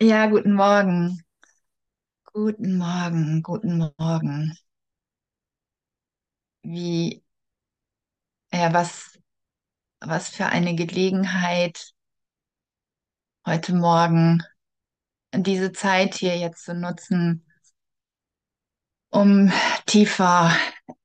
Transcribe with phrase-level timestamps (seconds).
[0.00, 1.20] Ja, guten Morgen.
[2.32, 4.56] Guten Morgen, guten Morgen.
[6.62, 7.22] Wie,
[8.52, 9.18] ja, was,
[10.00, 11.94] was für eine Gelegenheit,
[13.46, 14.42] heute Morgen
[15.34, 17.46] diese Zeit hier jetzt zu nutzen,
[19.10, 19.50] um
[19.86, 20.52] tiefer,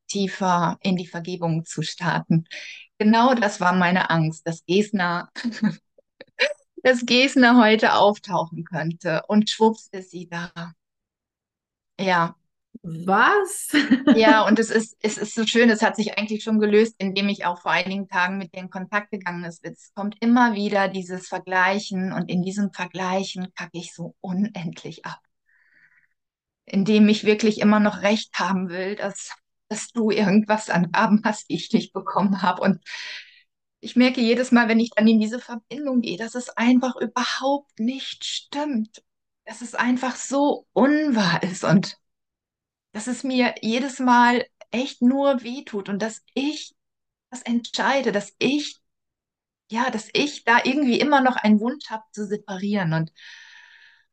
[0.08, 2.46] tiefer in die Vergebung zu starten.
[2.98, 5.30] Genau das war meine Angst, dass Gesner,
[6.84, 9.24] dass Gesner heute auftauchen könnte.
[9.28, 10.52] Und schwupps ist sie da.
[12.00, 12.36] Ja,
[12.84, 13.70] Was?
[14.16, 17.30] Ja, und es ist, es ist so schön, es hat sich eigentlich schon gelöst, indem
[17.30, 19.64] ich auch vor einigen Tagen mit dir in Kontakt gegangen ist.
[19.64, 25.22] Es kommt immer wieder dieses Vergleichen und in diesem Vergleichen kacke ich so unendlich ab,
[26.66, 29.32] indem ich wirklich immer noch recht haben will, dass,
[29.70, 32.62] dass du irgendwas an Gaben hast, die ich nicht bekommen habe.
[32.62, 32.80] Und
[33.82, 37.80] ich merke jedes Mal, wenn ich dann in diese Verbindung gehe, dass es einfach überhaupt
[37.80, 39.04] nicht stimmt,
[39.46, 41.98] dass es einfach so unwahr ist und
[42.94, 46.76] dass es mir jedes Mal echt nur wehtut und dass ich
[47.32, 48.80] das entscheide, dass ich,
[49.72, 52.94] ja, dass ich da irgendwie immer noch einen Wunsch habe zu separieren.
[52.94, 53.12] Und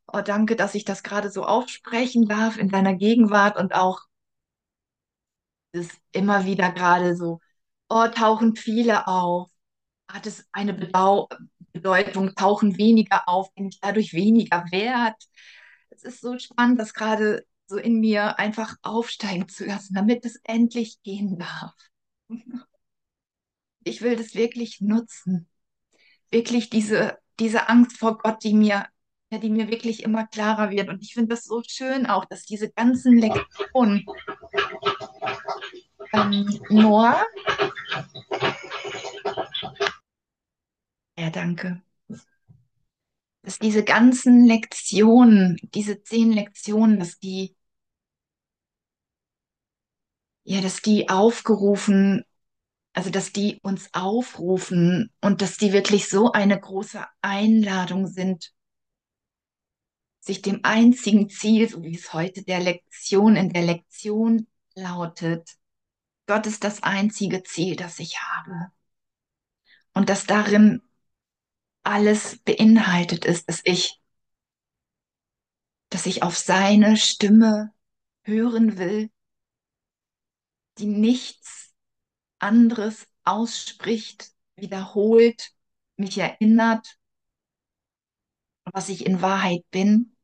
[0.07, 4.01] oh, danke, dass ich das gerade so aufsprechen darf in deiner Gegenwart und auch
[5.73, 7.41] das immer wieder gerade so,
[7.89, 9.51] oh, tauchen viele auf,
[10.09, 11.29] hat es eine Bedau
[11.73, 15.23] Bedeutung, tauchen weniger auf, bin ich dadurch weniger wert.
[15.91, 20.41] Es ist so spannend, das gerade so in mir einfach aufsteigen zu lassen, damit es
[20.45, 21.75] endlich gehen darf.
[23.85, 25.49] Ich will das wirklich nutzen.
[26.31, 28.87] Wirklich diese, diese Angst vor Gott, die mir,
[29.31, 30.89] die mir wirklich immer klarer wird.
[30.89, 34.05] Und ich finde das so schön auch, dass diese ganzen Lektionen,
[36.13, 37.25] ähm, Noah,
[41.19, 41.83] ja, danke,
[43.43, 47.57] dass diese ganzen Lektionen, diese zehn Lektionen, dass die,
[50.45, 52.25] ja, dass die aufgerufen,
[52.93, 58.53] also dass die uns aufrufen und dass die wirklich so eine große Einladung sind,
[60.21, 65.57] sich dem einzigen Ziel, so wie es heute der Lektion in der Lektion lautet,
[66.27, 68.71] Gott ist das einzige Ziel, das ich habe.
[69.95, 70.83] Und dass darin
[71.89, 73.99] alles beinhaltet ist, dass ich,
[75.89, 77.73] dass ich auf seine Stimme
[78.25, 79.11] hören will,
[80.77, 81.75] die nichts
[82.39, 85.55] anderes ausspricht, wiederholt,
[85.97, 86.99] mich erinnert,
[88.65, 90.15] was ich in Wahrheit bin,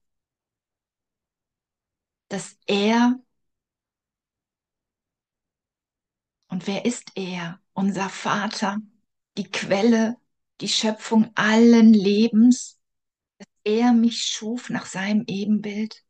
[2.29, 3.19] dass er,
[6.49, 7.59] und wer ist er?
[7.73, 8.79] Unser Vater,
[9.39, 10.19] die Quelle,
[10.61, 12.81] die Schöpfung allen Lebens,
[13.39, 16.05] dass er mich schuf nach seinem Ebenbild.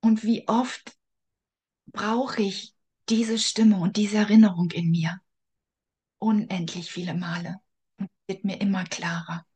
[0.00, 0.96] Und wie oft
[1.86, 2.74] brauche ich
[3.08, 5.20] diese Stimme und diese Erinnerung in mir?
[6.18, 7.60] Unendlich viele Male.
[7.98, 9.46] Und es wird mir immer klarer,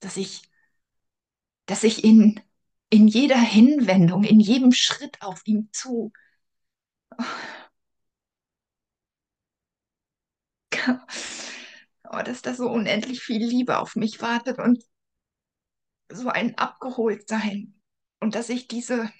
[0.00, 0.42] dass ich,
[1.66, 2.40] dass ich in,
[2.90, 6.12] in jeder Hinwendung, in jedem Schritt auf ihm zu,
[12.10, 14.82] oh, dass da so unendlich viel Liebe auf mich wartet und
[16.10, 17.74] so ein Abgeholtsein.
[18.20, 19.10] Und dass ich diese,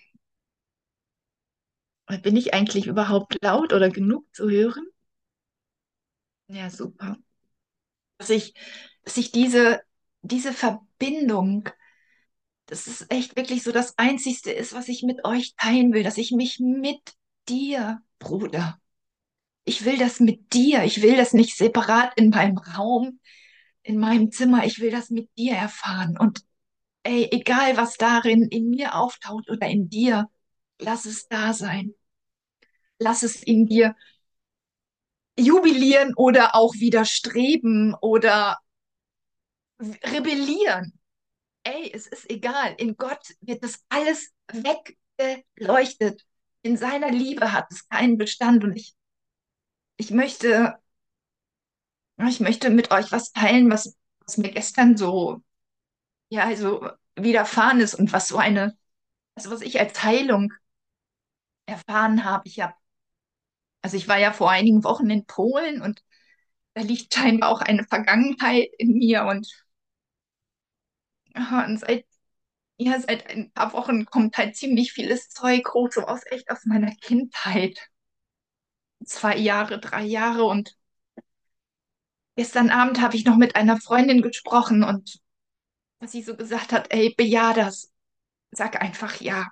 [2.23, 4.87] bin ich eigentlich überhaupt laut oder genug zu hören?
[6.49, 7.17] Ja, super.
[8.19, 8.55] Dass ich,
[9.05, 9.83] dass ich diese,
[10.23, 11.69] diese Verbindung,
[12.67, 16.19] dass es echt wirklich so das Einzigste ist, was ich mit euch teilen will, dass
[16.19, 17.01] ich mich mit
[17.49, 18.81] dir, Bruder,
[19.65, 23.21] ich will das mit dir, ich will das nicht separat in meinem Raum,
[23.83, 26.17] in meinem Zimmer, ich will das mit dir erfahren.
[26.19, 26.45] Und
[27.03, 30.29] ey, egal was darin in mir auftaucht oder in dir,
[30.79, 31.95] lass es da sein.
[32.99, 33.95] Lass es in dir
[35.39, 38.59] jubilieren oder auch widerstreben oder
[39.81, 40.93] rebellieren.
[41.65, 42.75] Ey, es ist egal.
[42.79, 46.23] In Gott wird das alles weggeleuchtet.
[46.63, 48.65] In seiner Liebe hat es keinen Bestand.
[48.65, 48.95] Und ich,
[49.97, 50.79] ich möchte,
[52.29, 53.97] ich möchte mit euch was teilen, was,
[54.27, 55.43] was mir gestern so,
[56.31, 58.77] ja, also widerfahren ist und was so eine,
[59.37, 60.53] also was ich als Heilung
[61.67, 62.49] erfahren habe.
[62.49, 62.75] Ich habe,
[63.83, 66.03] also ich war ja vor einigen Wochen in Polen und
[66.75, 69.49] da liegt scheinbar auch eine Vergangenheit in mir und,
[71.35, 72.07] und seit
[72.79, 76.65] Ja, seit ein paar Wochen kommt halt ziemlich vieles Zeug hoch, so aus echt aus
[76.67, 77.79] meiner Kindheit.
[79.05, 80.77] Zwei Jahre, drei Jahre und
[82.37, 85.21] gestern Abend habe ich noch mit einer Freundin gesprochen und
[86.01, 87.93] dass sie so gesagt hat, ey, bejahe das.
[88.51, 89.49] Sag einfach ja.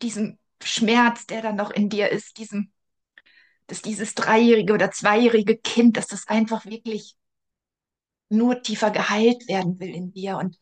[0.00, 2.72] Diesen Schmerz, der dann noch in dir ist, diesem,
[3.66, 7.16] dass dieses dreijährige oder zweijährige Kind, dass das einfach wirklich
[8.28, 10.36] nur tiefer geheilt werden will in dir.
[10.36, 10.58] Und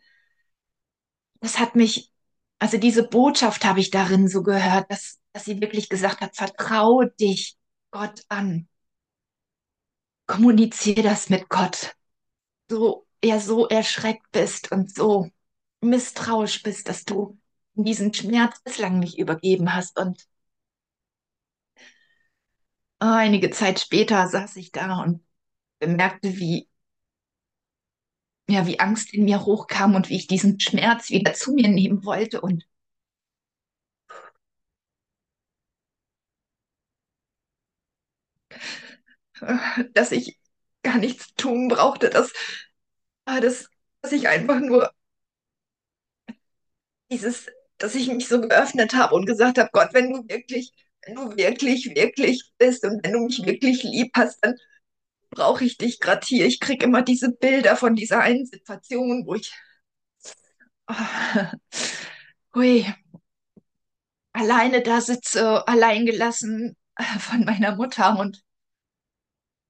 [1.41, 2.13] das hat mich,
[2.59, 7.11] also diese Botschaft habe ich darin so gehört, dass, dass sie wirklich gesagt hat, vertraue
[7.21, 7.57] dich
[7.97, 8.69] Gott an.
[10.27, 11.95] Kommuniziere das mit Gott.
[12.71, 15.31] So, ja, so erschreckt bist und so
[15.81, 17.39] misstrauisch bist, dass du
[17.75, 19.99] diesen Schmerz bislang nicht übergeben hast.
[19.99, 20.27] Und
[22.99, 25.25] einige Zeit später saß ich da und
[25.81, 26.69] bemerkte, wie,
[28.49, 32.05] ja, wie Angst in mir hochkam und wie ich diesen Schmerz wieder zu mir nehmen
[32.05, 32.65] wollte und
[38.51, 38.59] äh,
[39.95, 40.39] dass ich
[40.83, 42.33] gar nichts tun brauchte, dass,
[43.27, 43.69] äh, dass,
[44.03, 44.91] dass ich einfach nur
[47.11, 47.47] dieses,
[47.79, 50.73] dass ich mich so geöffnet habe und gesagt habe, Gott, wenn du wirklich,
[51.05, 54.57] wenn du wirklich, wirklich bist und wenn du mich wirklich lieb hast, dann
[55.31, 56.47] brauche ich dich gerade hier.
[56.47, 59.53] Ich kriege immer diese Bilder von dieser einen Situation, wo ich
[60.89, 60.95] oh,
[62.55, 62.87] hui,
[64.33, 66.77] alleine da sitze, alleingelassen
[67.21, 68.43] von meiner Mutter und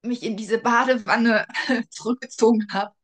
[0.06, 1.46] mich in diese Badewanne
[1.90, 2.94] zurückgezogen habe,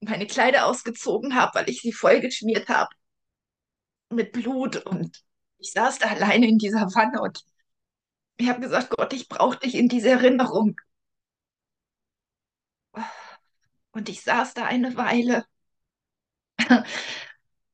[0.00, 2.90] meine Kleider ausgezogen habe, weil ich sie vollgeschmiert habe
[4.10, 5.22] mit Blut und
[5.58, 7.42] ich saß da alleine in dieser Wanne und
[8.36, 10.76] ich habe gesagt, Gott, ich brauche dich in dieser Erinnerung.
[13.92, 15.44] Und ich saß da eine Weile.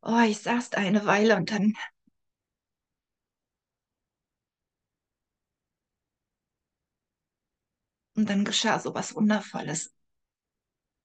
[0.03, 1.75] Oh, ich saß da eine Weile und dann
[8.19, 9.95] und dann geschah so was Wundervolles.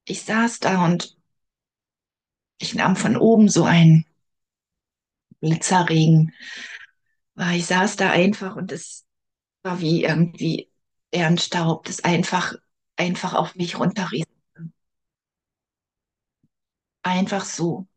[0.06, 1.18] Ich saß da und
[2.58, 4.06] ich nahm von oben so einen
[5.42, 6.32] Blitzerregen.
[7.54, 9.06] Ich saß da einfach und es
[9.64, 10.72] war wie irgendwie
[11.12, 12.56] Ehrenstaub, das einfach,
[12.98, 14.26] einfach auf mich runterriss.
[17.04, 17.88] Einfach so.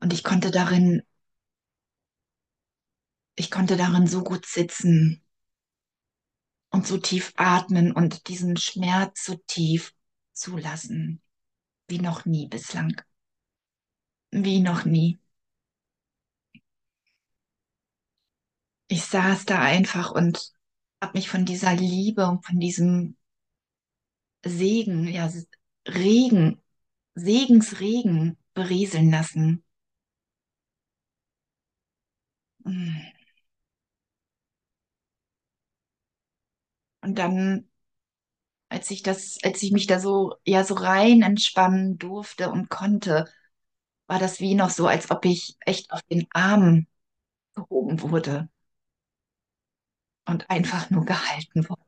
[0.00, 1.02] Und ich konnte darin,
[3.38, 5.22] ich konnte darin so gut sitzen
[6.70, 9.94] und so tief atmen und diesen Schmerz so tief
[10.32, 11.22] zulassen,
[11.86, 13.00] wie noch nie bislang.
[14.32, 15.18] Wie noch nie.
[18.88, 20.52] Ich saß da einfach und
[21.00, 23.16] habe mich von dieser Liebe und von diesem
[24.44, 25.30] Segen, ja,
[25.86, 26.60] Regen,
[27.14, 29.64] Segensregen berieseln lassen.
[37.08, 37.66] Und dann,
[38.70, 43.26] als ich das, als ich mich da so, ja, so rein entspannen durfte und konnte,
[44.08, 46.86] war das wie noch so, als ob ich echt auf den Arm
[47.54, 48.48] gehoben wurde
[50.26, 51.82] und einfach nur gehalten wurde.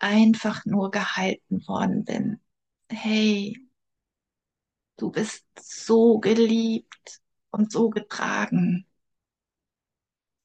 [0.00, 2.40] Einfach nur gehalten worden bin.
[2.90, 3.54] Hey,
[4.98, 7.20] du bist so geliebt
[7.50, 8.86] und so getragen.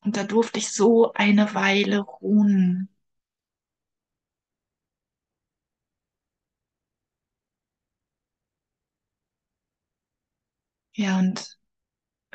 [0.05, 2.89] Und da durfte ich so eine Weile ruhen.
[10.95, 11.59] Ja, und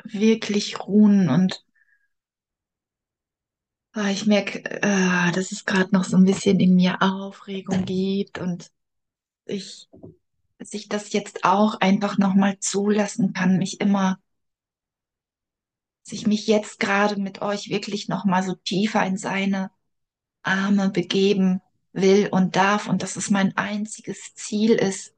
[0.05, 1.65] wirklich ruhen und
[3.95, 8.39] oh, ich merke, äh, dass es gerade noch so ein bisschen in mir Aufregung gibt
[8.39, 8.71] und
[9.45, 9.89] ich,
[10.59, 14.19] dass ich das jetzt auch einfach nochmal zulassen kann, mich immer,
[16.09, 19.69] dass ich mich jetzt gerade mit euch wirklich nochmal so tiefer in seine
[20.41, 21.61] Arme begeben
[21.93, 25.13] will und darf und dass es mein einziges Ziel ist,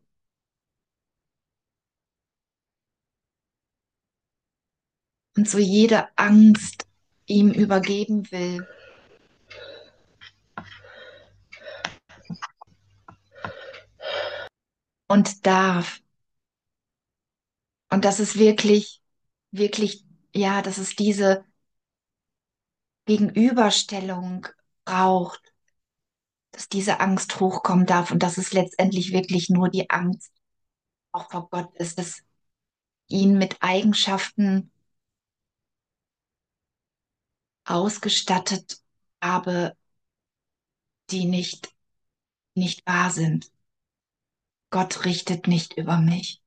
[5.38, 6.86] und so jede Angst
[7.26, 8.68] ihm übergeben will.
[15.08, 16.02] Und darf.
[17.90, 19.02] Und dass es wirklich,
[19.52, 21.46] wirklich, ja, dass es diese
[23.06, 24.48] Gegenüberstellung
[24.86, 25.54] braucht,
[26.52, 30.32] dass diese Angst hochkommen darf und dass es letztendlich wirklich nur die Angst
[31.12, 32.24] auch vor Gott ist, dass
[33.08, 34.72] ihn mit Eigenschaften
[37.66, 38.82] ausgestattet
[39.22, 39.76] habe,
[41.10, 41.74] die nicht,
[42.56, 43.52] nicht wahr sind.
[44.70, 46.42] Gott richtet nicht über mich,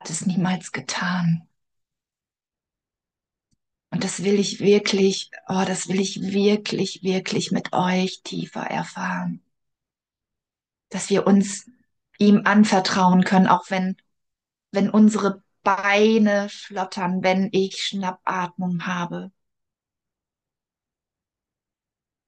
[0.00, 1.48] hat es niemals getan.
[3.90, 9.42] Und das will ich wirklich, oh, das will ich wirklich, wirklich mit euch tiefer erfahren.
[10.90, 11.70] Dass wir uns
[12.18, 13.96] ihm anvertrauen können, auch wenn,
[14.72, 19.32] wenn unsere Beine schlottern, wenn ich Schnappatmung habe,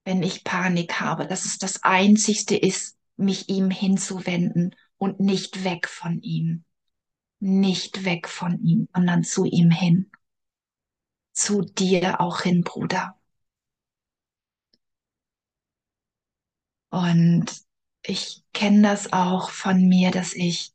[0.05, 5.89] wenn ich Panik habe, dass es das Einzigste ist, mich ihm hinzuwenden und nicht weg
[5.89, 6.65] von ihm.
[7.41, 10.11] Nicht weg von ihm, sondern zu ihm hin.
[11.43, 13.17] Zu dir auch hin, Bruder.
[16.91, 17.47] Und
[18.03, 20.73] ich kenne das auch von mir, dass ich,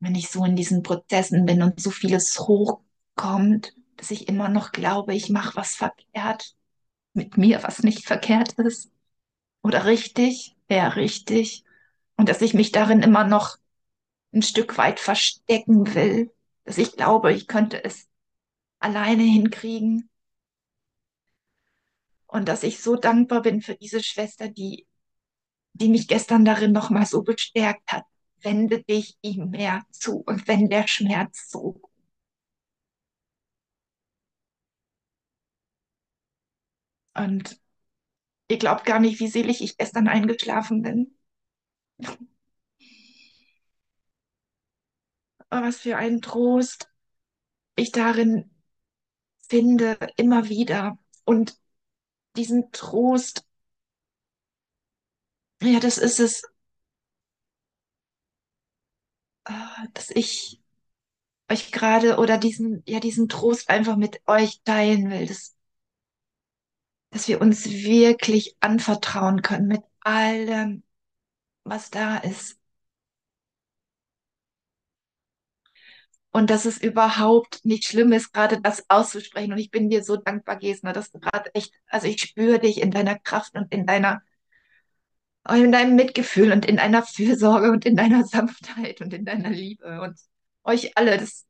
[0.00, 4.72] wenn ich so in diesen Prozessen bin und so vieles hochkommt, dass ich immer noch
[4.72, 6.54] glaube, ich mache was verkehrt
[7.14, 8.90] mit mir, was nicht verkehrt ist.
[9.62, 11.64] Oder richtig, ja, richtig.
[12.16, 13.58] Und dass ich mich darin immer noch
[14.34, 16.32] ein Stück weit verstecken will,
[16.64, 18.05] dass ich glaube, ich könnte es
[18.86, 20.08] alleine hinkriegen.
[22.26, 24.86] Und dass ich so dankbar bin für diese Schwester, die
[25.76, 28.04] die mich gestern darin nochmal so bestärkt hat.
[28.42, 31.80] Wende dich ihm mehr zu und wenn der Schmerz so.
[37.14, 37.60] Und
[38.48, 41.16] ihr glaubt gar nicht, wie selig ich gestern eingeschlafen bin.
[45.50, 46.90] Was für ein Trost
[47.76, 48.50] ich darin
[49.48, 50.98] finde, immer wieder.
[51.24, 51.58] Und
[52.36, 53.44] diesen Trost,
[55.62, 56.42] ja, das ist es,
[59.44, 60.60] ah, dass ich
[61.50, 65.56] euch gerade oder diesen, ja, diesen Trost einfach mit euch teilen will, dass,
[67.10, 70.82] dass wir uns wirklich anvertrauen können mit allem,
[71.64, 72.55] was da ist.
[76.36, 79.52] Und dass es überhaupt nicht schlimm ist, gerade das auszusprechen.
[79.54, 82.82] Und ich bin dir so dankbar, Gesner, dass du gerade echt, also ich spüre dich
[82.82, 84.20] in deiner Kraft und in deiner,
[85.48, 90.02] in deinem Mitgefühl und in deiner Fürsorge und in deiner Sanftheit und in deiner Liebe.
[90.02, 90.20] Und
[90.62, 91.46] euch alle, dass,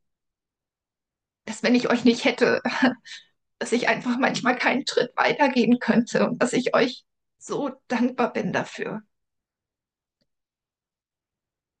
[1.43, 2.61] dass wenn ich euch nicht hätte,
[3.59, 7.03] dass ich einfach manchmal keinen Schritt weitergehen könnte und dass ich euch
[7.37, 9.01] so dankbar bin dafür.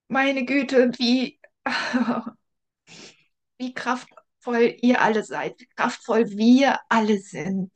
[0.09, 1.39] Meine Güte, wie,
[3.57, 7.71] wie kraftvoll ihr alle seid, wie kraftvoll wir alle sind.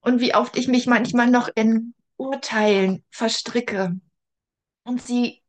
[0.00, 3.98] Und wie oft ich mich manchmal noch in Urteilen verstricke
[4.84, 5.42] und sie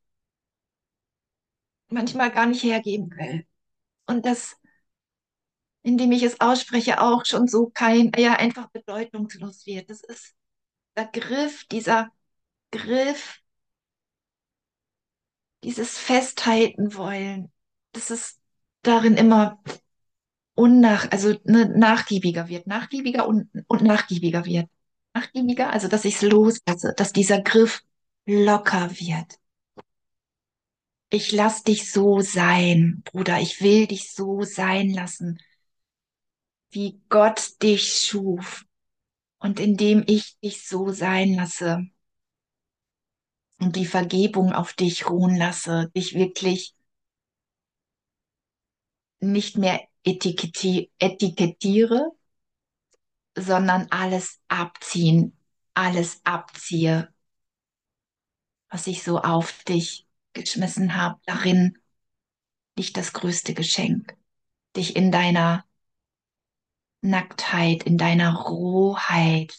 [1.90, 3.46] manchmal gar nicht hergeben will.
[4.06, 4.56] Und das,
[5.84, 9.90] indem ich es ausspreche, auch schon so kein, ja, einfach bedeutungslos wird.
[9.90, 10.36] Das ist
[10.96, 12.12] der Griff, dieser
[12.72, 13.42] Griff
[15.66, 17.52] dieses Festhalten wollen,
[17.92, 18.40] dass es
[18.84, 19.60] darin immer
[20.54, 24.70] unnach, also ne, nachgiebiger wird, nachgiebiger und, und nachgiebiger wird.
[25.16, 27.84] Nachgiebiger, also dass ich es loslasse, dass dieser Griff
[28.28, 29.40] locker wird.
[31.10, 35.40] Ich lass dich so sein, Bruder, ich will dich so sein lassen,
[36.70, 38.66] wie Gott dich schuf.
[39.40, 41.88] Und indem ich dich so sein lasse,
[43.60, 46.74] und die Vergebung auf dich ruhen lasse, dich wirklich
[49.20, 52.12] nicht mehr etikettiere,
[53.36, 55.38] sondern alles abziehen,
[55.74, 57.14] alles abziehe,
[58.70, 61.78] was ich so auf dich geschmissen habe, darin.
[62.78, 64.18] Liegt das größte Geschenk,
[64.76, 65.66] dich in deiner
[67.02, 69.58] Nacktheit, in deiner Rohheit,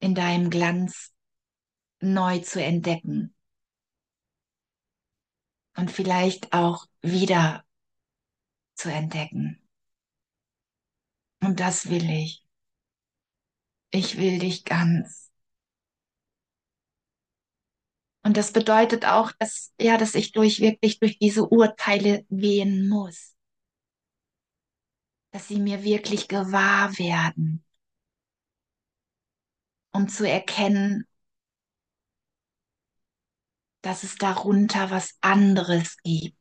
[0.00, 1.12] in deinem Glanz
[2.00, 3.34] neu zu entdecken
[5.76, 7.64] und vielleicht auch wieder
[8.74, 9.60] zu entdecken.
[11.40, 12.44] Und das will ich.
[13.90, 15.30] Ich will dich ganz.
[18.22, 23.34] Und das bedeutet auch, dass, ja, dass ich durch wirklich durch diese Urteile gehen muss.
[25.30, 27.64] Dass sie mir wirklich gewahr werden.
[29.92, 31.07] Um zu erkennen,
[33.82, 36.36] dass es darunter was anderes gibt,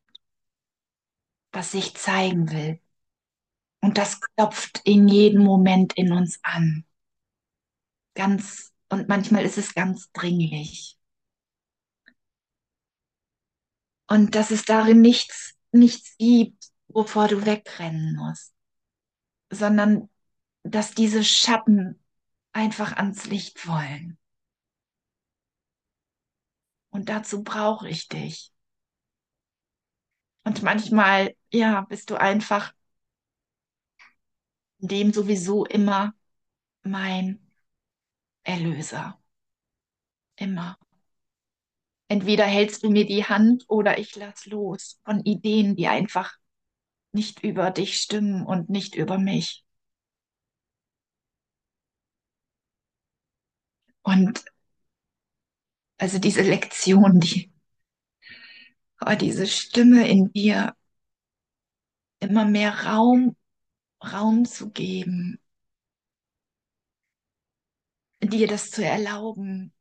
[1.52, 2.82] was sich zeigen will.
[3.82, 6.86] Und das klopft in jedem Moment in uns an.
[8.16, 10.98] Ganz, und manchmal ist es ganz dringlich.
[14.08, 18.54] Und dass es darin nichts, nichts gibt, wovor du wegrennen musst,
[19.52, 20.10] sondern
[20.64, 22.02] dass diese Schatten
[22.54, 24.17] einfach ans Licht wollen.
[26.98, 28.52] Und dazu brauche ich dich.
[30.44, 32.74] Und manchmal, ja, bist du einfach
[34.80, 36.16] dem sowieso immer
[36.82, 37.40] mein
[38.42, 39.22] Erlöser.
[40.38, 40.80] Immer.
[42.08, 46.36] Entweder hältst du mir die Hand oder ich lass los von Ideen, die einfach
[47.12, 49.64] nicht über dich stimmen und nicht über mich.
[54.02, 54.44] Und
[55.98, 57.52] also diese Lektion, die,
[59.06, 60.76] oh, diese Stimme in dir,
[62.20, 63.36] immer mehr Raum,
[64.04, 65.40] Raum zu geben,
[68.22, 69.74] dir das zu erlauben,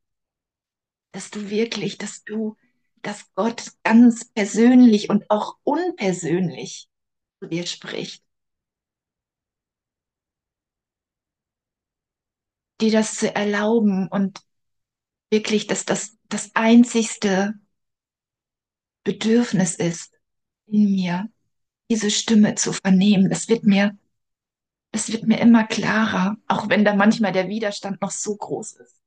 [1.11, 2.55] dass du wirklich, dass du,
[3.01, 6.89] dass Gott ganz persönlich und auch unpersönlich
[7.39, 8.23] zu dir spricht.
[12.81, 14.39] Dir das zu erlauben und
[15.29, 17.53] wirklich, dass das das einzigste
[19.03, 20.13] Bedürfnis ist
[20.67, 21.29] in mir,
[21.89, 23.29] diese Stimme zu vernehmen.
[23.29, 23.97] Das wird mir,
[24.91, 29.01] das wird mir immer klarer, auch wenn da manchmal der Widerstand noch so groß ist.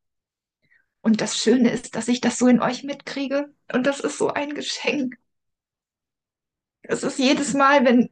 [1.03, 3.55] Und das Schöne ist, dass ich das so in euch mitkriege.
[3.73, 5.19] Und das ist so ein Geschenk.
[6.83, 8.11] Es ist jedes Mal, wenn,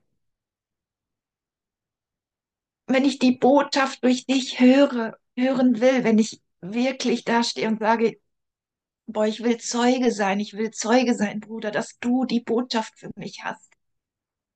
[2.86, 8.18] wenn ich die Botschaft durch dich höre, hören will, wenn ich wirklich dastehe und sage,
[9.06, 13.10] boah, ich will Zeuge sein, ich will Zeuge sein, Bruder, dass du die Botschaft für
[13.16, 13.72] mich hast,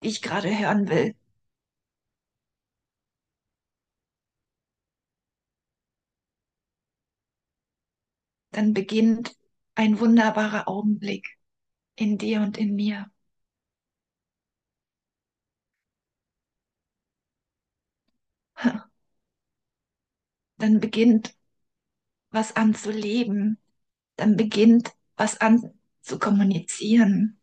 [0.04, 1.14] die ich gerade hören will.
[8.52, 9.36] Dann beginnt
[9.74, 11.26] ein wunderbarer Augenblick
[11.96, 13.10] in dir und in mir.
[20.56, 21.34] Dann beginnt
[22.32, 23.58] was an zu leben.
[24.16, 27.38] Dann beginnt was an zu kommunizieren.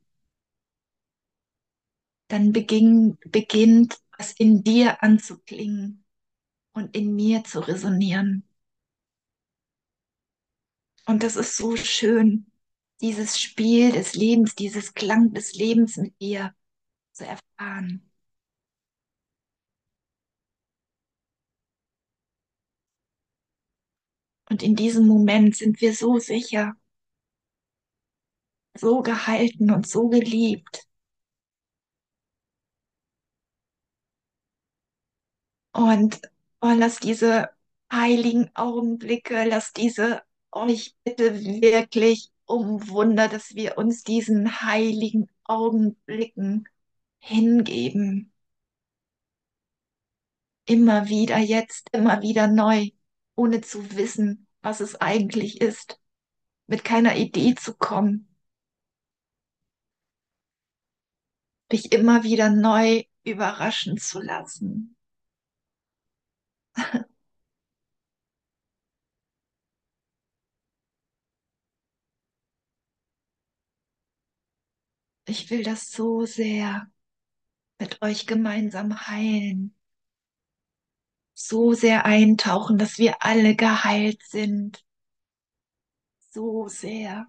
[2.28, 6.04] Dann beginn, beginnt was in dir anzuklingen
[6.74, 8.44] und in mir zu resonieren.
[11.06, 12.46] Und das ist so schön,
[13.02, 16.54] dieses Spiel des Lebens, dieses Klang des Lebens mit dir
[17.14, 18.09] zu erfahren.
[24.50, 26.76] Und in diesem Moment sind wir so sicher,
[28.76, 30.88] so gehalten und so geliebt.
[35.72, 36.22] Und
[36.62, 37.50] oh, lass diese
[37.92, 45.30] heiligen Augenblicke, lass diese, oh, ich bitte wirklich um Wunder, dass wir uns diesen heiligen
[45.44, 46.68] Augenblicken
[47.20, 48.32] hingeben.
[50.66, 52.92] Immer wieder jetzt, immer wieder neu,
[53.40, 56.00] ohne zu wissen, was es eigentlich ist,
[56.68, 58.28] mit keiner Idee zu kommen,
[61.72, 64.96] dich immer wieder neu überraschen zu lassen.
[75.26, 76.92] Ich will das so sehr
[77.80, 79.79] mit euch gemeinsam heilen.
[81.42, 84.84] So sehr eintauchen, dass wir alle geheilt sind.
[86.32, 87.28] So sehr.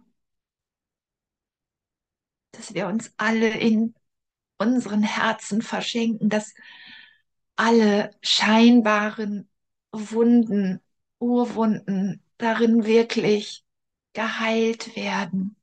[2.50, 3.94] Dass wir uns alle in
[4.58, 6.54] unseren Herzen verschenken, dass
[7.54, 9.48] alle scheinbaren
[9.92, 10.80] Wunden,
[11.20, 13.64] Urwunden darin wirklich
[14.12, 15.54] geheilt werden.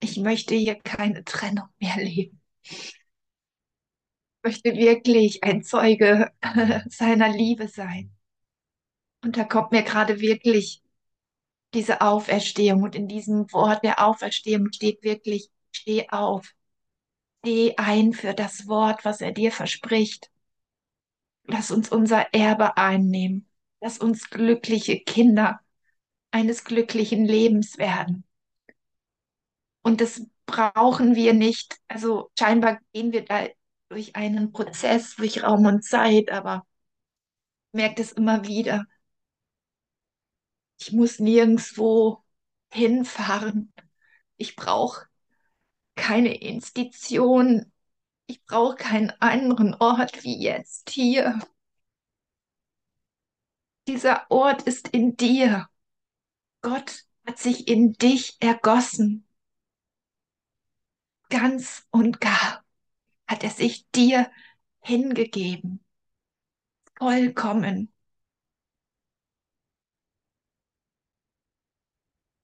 [0.00, 2.40] Ich möchte hier keine Trennung mehr leben.
[4.46, 6.30] Möchte wirklich ein Zeuge
[6.88, 8.14] seiner Liebe sein.
[9.24, 10.84] Und da kommt mir gerade wirklich
[11.74, 12.84] diese Auferstehung.
[12.84, 16.54] Und in diesem Wort der Auferstehung steht wirklich, steh auf.
[17.40, 20.30] Steh ein für das Wort, was er dir verspricht.
[21.48, 23.48] Lass uns unser Erbe einnehmen.
[23.80, 25.58] Lass uns glückliche Kinder
[26.30, 28.22] eines glücklichen Lebens werden.
[29.82, 31.80] Und das brauchen wir nicht.
[31.88, 33.48] Also scheinbar gehen wir da
[33.88, 36.66] durch einen Prozess, durch Raum und Zeit, aber
[37.72, 38.86] merkt es immer wieder.
[40.78, 42.24] Ich muss nirgendwo
[42.70, 43.72] hinfahren.
[44.36, 45.06] Ich brauche
[45.94, 47.72] keine Institution.
[48.26, 51.38] Ich brauche keinen anderen Ort wie jetzt hier.
[53.86, 55.68] Dieser Ort ist in dir.
[56.60, 59.26] Gott hat sich in dich ergossen.
[61.28, 62.65] Ganz und gar
[63.26, 64.30] hat er sich dir
[64.80, 65.84] hingegeben.
[66.98, 67.90] Vollkommen.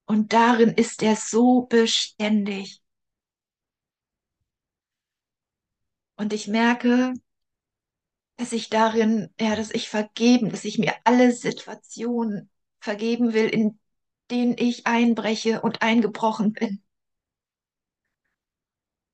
[0.07, 2.83] Und darin ist er so beständig.
[6.17, 7.15] Und ich merke,
[8.37, 13.79] dass ich darin, ja, dass ich vergeben, dass ich mir alle Situationen vergeben will, in
[14.31, 16.82] denen ich einbreche und eingebrochen bin,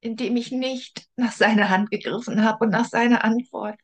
[0.00, 3.78] in dem ich nicht nach seiner Hand gegriffen habe und nach seiner Antwort,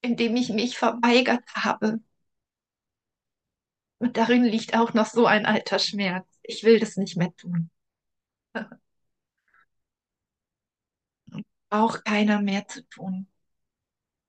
[0.00, 2.00] in dem ich mich verweigert habe.
[3.98, 6.26] Und darin liegt auch noch so ein alter Schmerz.
[6.42, 7.70] Ich will das nicht mehr tun.
[11.68, 13.28] Braucht keiner mehr zu tun.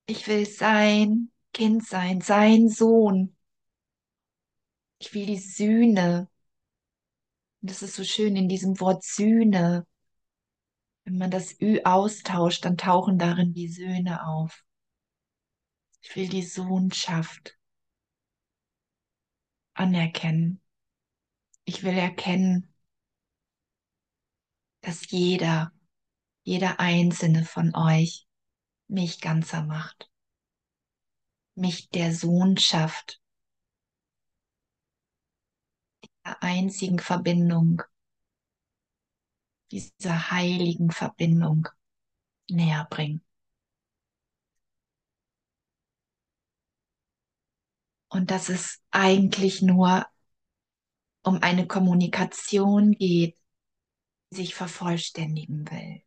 [0.06, 3.36] Ich will sein Kind sein, sein Sohn.
[4.98, 6.28] Ich will die Sühne.
[7.60, 9.86] Und das ist so schön in diesem Wort Sühne.
[11.08, 14.62] Wenn man das Ü austauscht, dann tauchen darin die Söhne auf.
[16.02, 17.58] Ich will die Sohnschaft
[19.72, 20.60] anerkennen.
[21.64, 22.74] Ich will erkennen,
[24.82, 25.72] dass jeder,
[26.42, 28.28] jeder einzelne von euch
[28.86, 30.10] mich ganzer macht,
[31.54, 33.22] mich der Sohnschaft,
[36.26, 37.82] der einzigen Verbindung,
[39.72, 41.68] dieser heiligen Verbindung
[42.50, 43.22] näher bringt.
[48.08, 50.06] Und dass es eigentlich nur
[51.22, 53.36] um eine Kommunikation geht,
[54.32, 56.02] die sich vervollständigen will.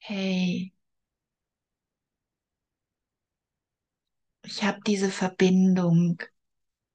[0.00, 0.72] Hey,
[4.44, 6.22] ich habe diese Verbindung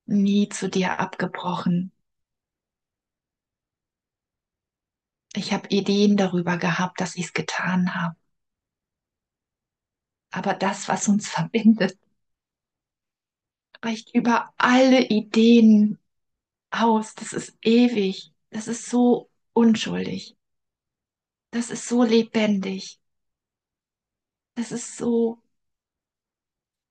[0.08, 1.92] nie zu dir abgebrochen.
[5.34, 8.18] Ich habe Ideen darüber gehabt, dass ich es getan habe.
[10.32, 11.98] Aber das, was uns verbindet,
[13.84, 15.98] reicht über alle Ideen
[16.72, 17.16] aus.
[17.16, 18.34] Das ist ewig.
[18.52, 20.38] Das ist so unschuldig.
[21.52, 23.00] Das ist so lebendig.
[24.56, 25.42] Das ist so,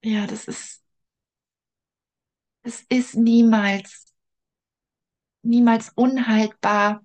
[0.03, 0.76] ja, das ist,
[2.67, 4.07] es ist niemals,
[5.43, 7.05] niemals unhaltbar,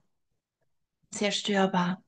[1.11, 2.03] zerstörbar.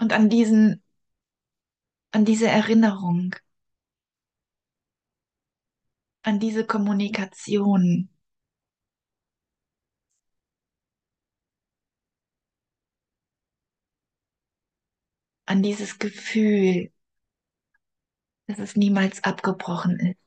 [0.00, 0.82] Und an diesen,
[2.12, 3.34] an diese Erinnerung,
[6.22, 8.08] an diese Kommunikation,
[15.46, 16.92] an dieses Gefühl,
[18.48, 20.18] dass es niemals abgebrochen ist.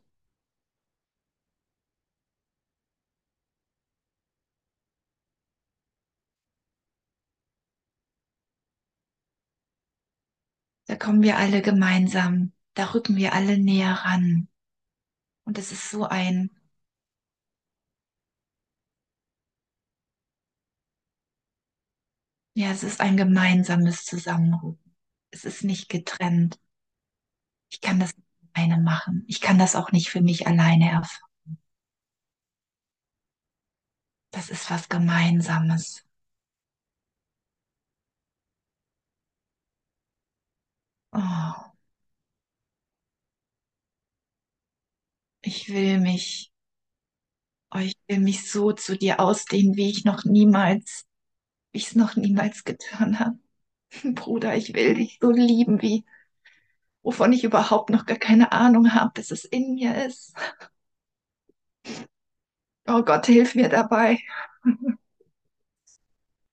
[10.85, 14.47] Da kommen wir alle gemeinsam, da rücken wir alle näher ran.
[15.45, 16.51] Und es ist so ein,
[22.53, 24.95] ja, es ist ein gemeinsames Zusammenrücken.
[25.31, 26.59] Es ist nicht getrennt.
[27.71, 28.13] Ich kann das
[28.53, 29.23] alleine machen.
[29.27, 31.31] Ich kann das auch nicht für mich alleine erfahren.
[34.31, 36.03] Das ist was Gemeinsames.
[41.13, 41.71] Oh,
[45.43, 46.51] ich will mich,
[47.73, 51.05] oh, ich will mich so zu dir ausdehnen, wie ich noch niemals,
[51.71, 53.39] wie ich es noch niemals getan habe.
[54.15, 56.05] Bruder, ich will dich so lieben, wie,
[57.03, 60.33] wovon ich überhaupt noch gar keine Ahnung habe, dass es in mir ist.
[62.87, 64.19] Oh Gott, hilf mir dabei,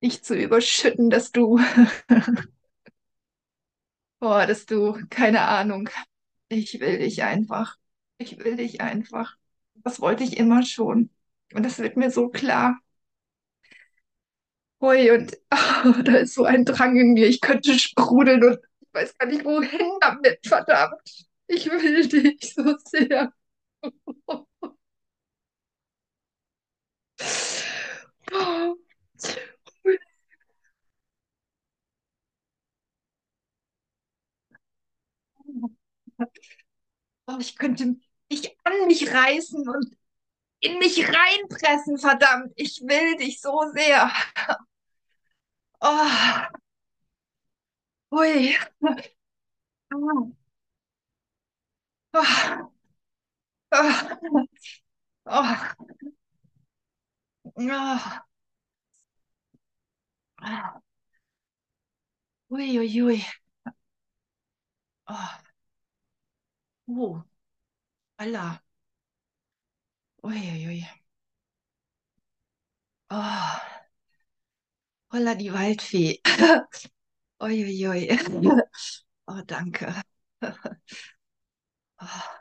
[0.01, 1.59] nicht zu überschütten, dass du,
[4.21, 5.89] oh, dass du, keine Ahnung,
[6.49, 7.77] ich will dich einfach.
[8.17, 9.37] Ich will dich einfach.
[9.75, 11.09] Das wollte ich immer schon.
[11.53, 12.79] Und das wird mir so klar.
[14.81, 15.37] Hui, und
[15.85, 17.27] oh, da ist so ein Drang in mir.
[17.27, 18.59] Ich könnte sprudeln und
[18.93, 21.27] weiß gar nicht, wohin damit, verdammt.
[21.47, 23.33] Ich will dich so sehr.
[37.27, 37.95] Oh, ich könnte
[38.29, 39.97] mich an mich reißen und
[40.61, 42.53] in mich reinpressen, verdammt.
[42.57, 44.11] Ich will dich so sehr.
[45.81, 46.45] Oh,
[48.11, 48.55] hui.
[49.93, 50.33] Oh,
[52.13, 52.71] oh,
[53.71, 54.15] oh,
[55.25, 55.75] oh,
[57.57, 58.19] oh.
[62.49, 63.23] Ui, ui, ui.
[65.09, 65.39] Oh.
[66.89, 67.23] Oh,
[68.19, 68.61] Allah.
[70.23, 70.79] Uiuiui.
[73.11, 73.59] Oh,
[75.11, 76.19] holla die Waldfee.
[77.41, 78.07] Uiuiui.
[79.27, 79.93] Oh, danke.
[82.01, 82.39] Oh,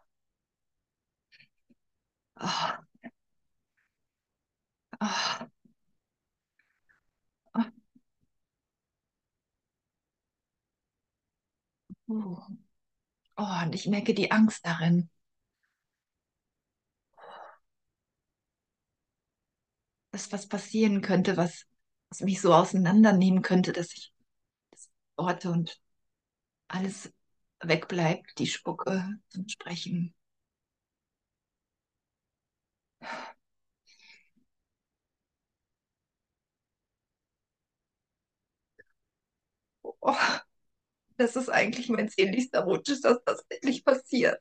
[2.40, 2.78] oh,
[5.00, 5.48] oh,
[12.08, 12.38] oh,
[13.38, 13.62] oh.
[13.64, 15.11] Und ich merke die Angst darin,
[20.12, 21.64] dass was passieren könnte, was,
[22.11, 24.12] was mich so auseinandernehmen könnte, dass ich
[25.18, 25.81] das Worte und
[26.68, 27.12] alles
[27.62, 30.14] wegbleibt, die Spucke zum Sprechen.
[39.83, 40.16] Oh,
[41.18, 44.40] das ist eigentlich mein sehnlichster Wunsch, dass das endlich passiert.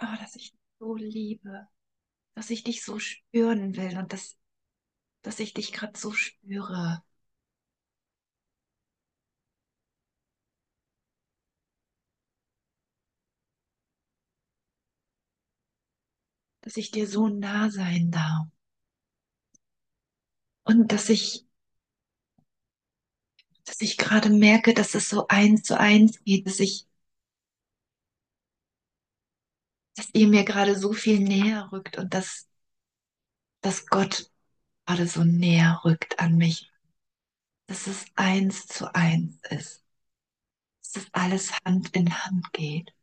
[0.00, 1.68] Oh, dass ich dich so liebe,
[2.34, 4.36] dass ich dich so spüren will und dass,
[5.22, 7.02] dass ich dich gerade so spüre,
[16.60, 18.46] dass ich dir so nah sein darf.
[20.64, 21.44] Und dass ich,
[23.64, 26.86] dass ich gerade merke, dass es so eins zu eins geht, dass ich,
[29.98, 32.48] dass ihr mir gerade so viel näher rückt und dass,
[33.62, 34.30] dass Gott
[34.86, 36.70] gerade so näher rückt an mich,
[37.66, 39.84] dass es eins zu eins ist,
[40.82, 42.94] dass es alles Hand in Hand geht.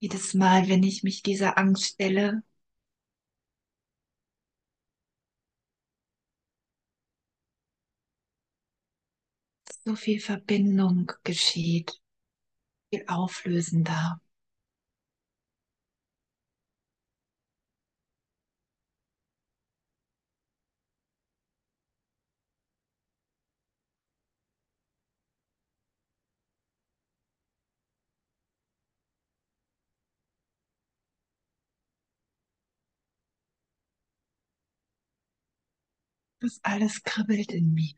[0.00, 2.42] Jedes Mal, wenn ich mich dieser Angst stelle,
[9.84, 12.00] so viel Verbindung geschieht,
[12.90, 14.18] viel auflösen darf.
[36.40, 37.94] Das alles kribbelt in mir.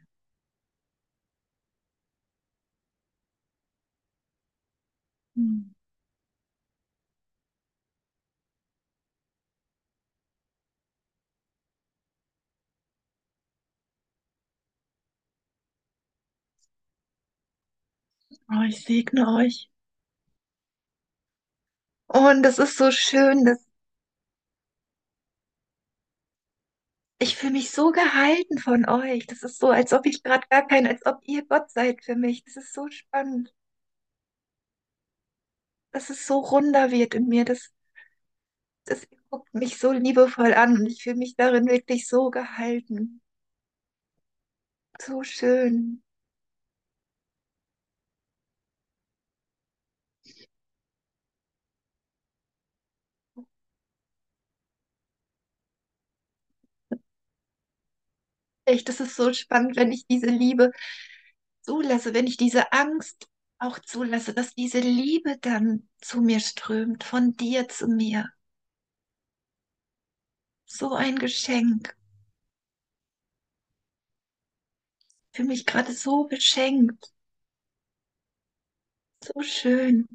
[18.53, 19.69] Oh, ich segne euch.
[22.07, 23.59] Und es ist so schön, dass
[27.19, 29.27] ich fühle mich so gehalten von euch.
[29.27, 32.17] Das ist so, als ob ich gerade gar kein, als ob ihr Gott seid für
[32.17, 32.45] mich.
[32.45, 33.51] Das ist so spannend,
[35.93, 37.45] dass es so runder wird in mir.
[37.47, 37.71] Das,
[38.85, 43.21] das ihr guckt mich so liebevoll an und ich fühle mich darin wirklich so gehalten.
[44.99, 46.03] So schön.
[58.65, 60.73] Echt, das ist so spannend, wenn ich diese Liebe
[61.63, 67.35] zulasse, wenn ich diese Angst auch zulasse, dass diese Liebe dann zu mir strömt, von
[67.37, 68.29] dir zu mir.
[70.67, 71.95] So ein Geschenk.
[75.35, 77.13] Für mich gerade so beschenkt.
[79.21, 80.07] So schön.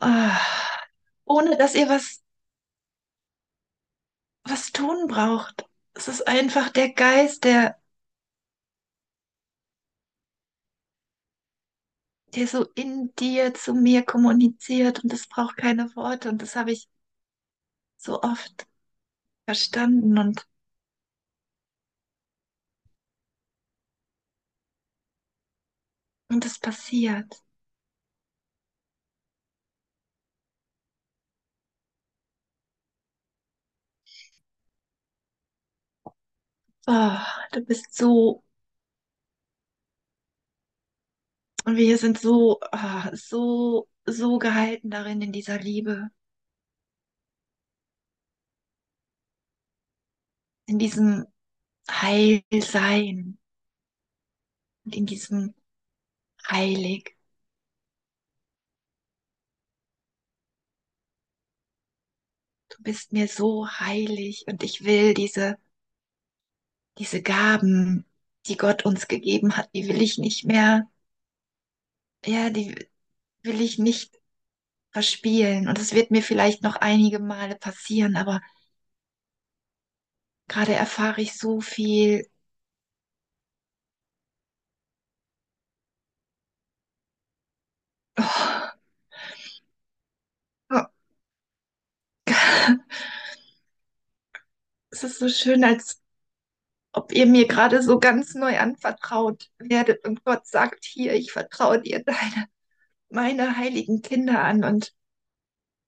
[0.00, 0.40] Ah,
[1.24, 2.22] ohne dass ihr was,
[4.50, 5.66] was tun braucht.
[5.94, 7.76] Es ist einfach der Geist, der,
[12.34, 16.72] der so in dir zu mir kommuniziert und es braucht keine Worte und das habe
[16.72, 16.88] ich
[17.96, 18.66] so oft
[19.46, 20.46] verstanden und,
[26.30, 27.42] und es passiert.
[36.88, 37.20] Oh,
[37.52, 38.42] du bist so,
[41.64, 46.10] und wir sind so, ah, so, so gehalten darin in dieser Liebe,
[50.66, 51.26] in diesem
[51.90, 53.38] Heilsein
[54.84, 55.54] und in diesem
[56.50, 57.16] Heilig.
[62.70, 65.58] Du bist mir so heilig und ich will diese,
[66.98, 68.04] diese Gaben,
[68.46, 70.86] die Gott uns gegeben hat, die will ich nicht mehr,
[72.24, 72.74] ja, die
[73.42, 74.18] will ich nicht
[74.92, 75.68] verspielen.
[75.68, 78.40] Und es wird mir vielleicht noch einige Male passieren, aber
[80.48, 82.26] gerade erfahre ich so viel.
[88.18, 88.68] Oh.
[90.70, 90.88] Oh.
[94.90, 96.00] Es ist so schön, als
[96.98, 101.80] ob ihr mir gerade so ganz neu anvertraut werdet und Gott sagt, hier, ich vertraue
[101.80, 102.46] dir deine,
[103.08, 104.92] meine heiligen Kinder an und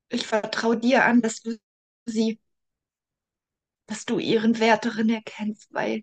[0.08, 1.56] ich vertraue dir an, dass du
[2.06, 2.38] sie,
[3.86, 6.02] dass du ihren Wert darin erkennst, weil,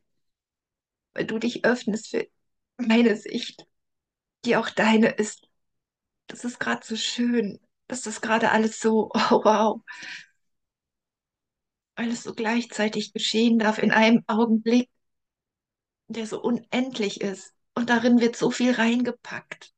[1.13, 2.27] weil du dich öffnest für
[2.77, 3.65] meine Sicht,
[4.45, 5.47] die auch deine ist.
[6.27, 9.81] Das ist gerade so schön, dass das gerade alles so, oh wow,
[11.95, 14.89] alles so gleichzeitig geschehen darf in einem Augenblick,
[16.09, 17.53] der so unendlich ist.
[17.75, 19.73] Und darin wird so viel reingepackt.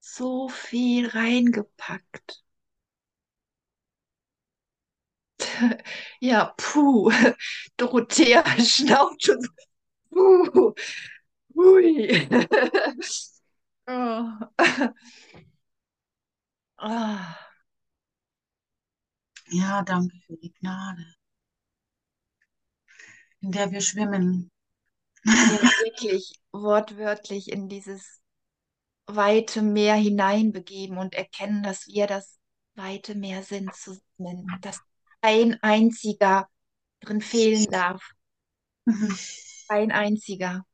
[0.00, 2.42] So viel reingepackt.
[6.20, 7.10] Ja, puh.
[7.76, 9.50] Dorothea schnauft schon so.
[10.10, 10.74] Puh.
[11.56, 12.28] Hui.
[13.90, 14.38] Oh.
[16.76, 17.38] Ah.
[19.50, 21.04] Ja, danke für die Gnade,
[23.40, 24.50] in der wir schwimmen.
[25.24, 28.20] Wirklich wortwörtlich in dieses
[29.06, 32.38] weite Meer hineinbegeben und erkennen, dass wir das
[32.74, 34.80] weite Meer sind zusammen, dass
[35.22, 36.48] ein einziger
[37.00, 38.02] drin fehlen darf,
[38.86, 39.16] Mhm.
[39.68, 40.64] ein einziger,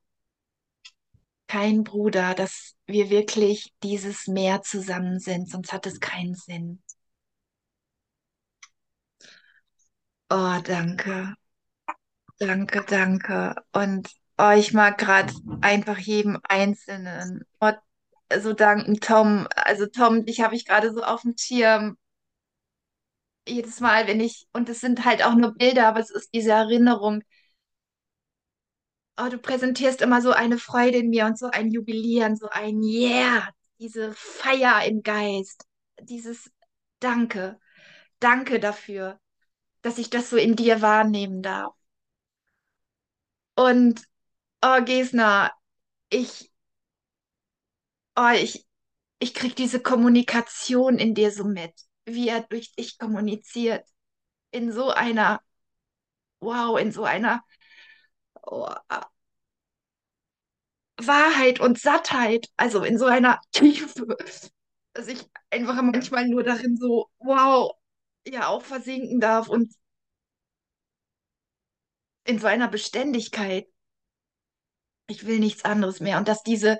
[1.46, 6.82] kein Bruder, dass wir wirklich dieses Meer zusammen sind, sonst hat es keinen Sinn.
[10.30, 11.34] Oh, danke,
[12.38, 13.54] danke, danke.
[13.72, 17.44] Und oh, ich mag gerade einfach jedem Einzelnen.
[18.36, 19.46] So danken, Tom.
[19.54, 21.96] Also Tom, dich habe ich gerade so auf dem Schirm.
[23.46, 26.52] Jedes Mal, wenn ich, und es sind halt auch nur Bilder, aber es ist diese
[26.52, 27.22] Erinnerung.
[29.16, 32.82] Oh, du präsentierst immer so eine Freude in mir und so ein Jubilieren, so ein
[32.82, 35.64] Yeah, diese Feier im Geist,
[36.00, 36.50] dieses
[36.98, 37.60] Danke,
[38.20, 39.20] danke dafür,
[39.82, 41.74] dass ich das so in dir wahrnehmen darf.
[43.56, 44.02] Und
[44.62, 45.52] oh, Gesner,
[46.10, 46.50] ich,
[48.16, 48.66] oh, ich,
[49.18, 51.72] ich krieg diese Kommunikation in dir so mit,
[52.04, 53.86] wie er durch dich kommuniziert,
[54.50, 55.40] in so einer,
[56.40, 57.42] wow, in so einer
[58.46, 58.68] oh,
[60.98, 64.06] Wahrheit und Sattheit, also in so einer Tiefe,
[64.92, 67.72] dass ich einfach manchmal nur darin so, wow,
[68.26, 69.72] ja, auch versinken darf und
[72.24, 73.66] in so einer Beständigkeit.
[75.06, 76.18] Ich will nichts anderes mehr.
[76.18, 76.78] Und dass diese,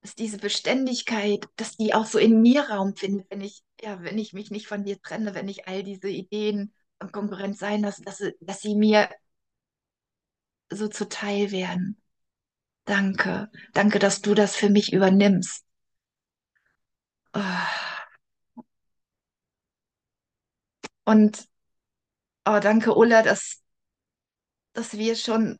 [0.00, 4.18] dass diese Beständigkeit, dass die auch so in mir Raum findet, wenn ich, ja, wenn
[4.18, 8.02] ich mich nicht von dir trenne, wenn ich all diese Ideen und Konkurrenz sein lasse,
[8.02, 9.08] dass, sie- dass sie mir
[10.72, 12.02] so zuteil werden.
[12.86, 13.50] Danke.
[13.74, 15.64] Danke, dass du das für mich übernimmst.
[17.34, 18.08] Ah.
[21.04, 21.48] Und
[22.46, 23.61] oh, danke, Ulla, dass,
[24.72, 25.58] dass wir schon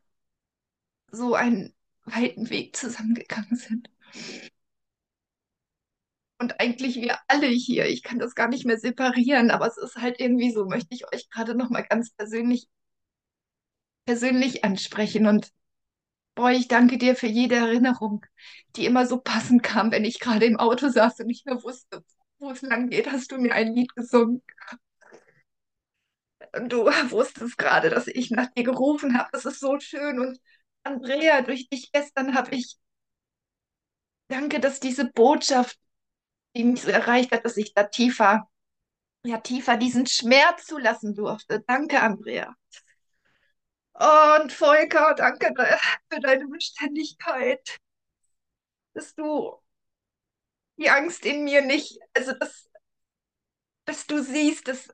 [1.11, 1.73] so einen
[2.05, 3.89] weiten Weg zusammengegangen sind.
[6.39, 9.95] Und eigentlich wir alle hier, ich kann das gar nicht mehr separieren, aber es ist
[9.97, 12.67] halt irgendwie so, möchte ich euch gerade noch mal ganz persönlich,
[14.05, 15.27] persönlich ansprechen.
[15.27, 15.51] Und
[16.35, 18.25] boah, ich danke dir für jede Erinnerung,
[18.75, 22.03] die immer so passend kam, wenn ich gerade im Auto saß und nicht mehr wusste,
[22.39, 24.43] wo es lang geht, hast du mir ein Lied gesungen.
[26.53, 29.29] Du wusstest gerade, dass ich nach dir gerufen habe.
[29.31, 30.19] Das ist so schön.
[30.19, 30.39] Und
[30.83, 32.77] Andrea, durch dich gestern habe ich,
[34.27, 35.77] danke, dass diese Botschaft,
[36.55, 38.49] die mich so erreicht hat, dass ich da tiefer,
[39.25, 41.63] ja, tiefer diesen Schmerz zulassen durfte.
[41.67, 42.55] Danke, Andrea.
[43.93, 45.51] Und Volker, danke
[46.11, 47.79] für deine Beständigkeit,
[48.93, 49.59] dass du
[50.77, 52.69] die Angst in mir nicht, also dass,
[53.85, 54.89] dass du siehst, dass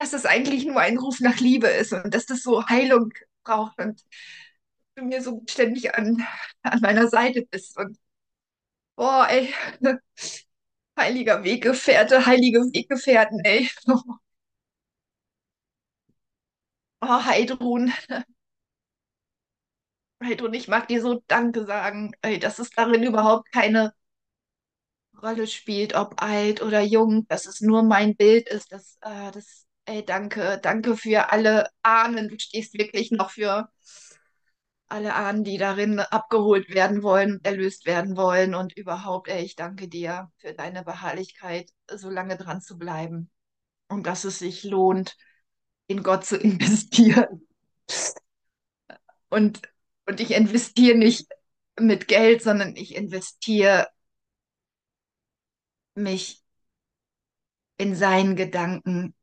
[0.00, 3.12] dass es eigentlich nur ein Ruf nach Liebe ist und dass das so Heilung
[3.44, 4.02] braucht und
[4.96, 6.26] du mir so ständig an,
[6.62, 7.76] an meiner Seite bist.
[7.78, 7.98] Und
[8.96, 9.54] boah, ey,
[10.98, 13.68] heiliger Weggefährte, heilige Weggefährten, ey.
[17.02, 17.92] Oh, Heidrun,
[20.24, 23.92] Heidrun, ich mag dir so Danke sagen, ey, dass es darin überhaupt keine
[25.22, 28.72] Rolle spielt, ob alt oder jung, dass es nur mein Bild ist.
[28.72, 32.28] Das, äh, das, ey, danke, danke für alle Ahnen.
[32.28, 33.68] Du stehst wirklich noch für
[34.88, 38.54] alle Ahnen, die darin abgeholt werden wollen, erlöst werden wollen.
[38.54, 43.30] Und überhaupt, ey, ich danke dir für deine Beharrlichkeit, so lange dran zu bleiben.
[43.88, 45.16] Und dass es sich lohnt,
[45.88, 47.48] in Gott zu investieren.
[49.28, 49.62] Und,
[50.06, 51.28] und ich investiere nicht
[51.78, 53.88] mit Geld, sondern ich investiere
[55.94, 56.42] mich
[57.76, 59.14] in seinen Gedanken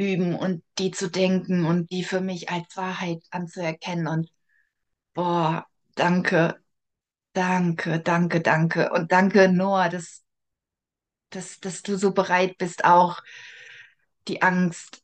[0.00, 4.06] üben und die zu denken und die für mich als Wahrheit anzuerkennen.
[4.08, 4.30] Und
[5.12, 6.58] boah, danke,
[7.34, 8.90] danke, danke, danke.
[8.90, 10.24] Und danke, Noah, dass,
[11.28, 13.20] dass, dass du so bereit bist, auch
[14.26, 15.02] die Angst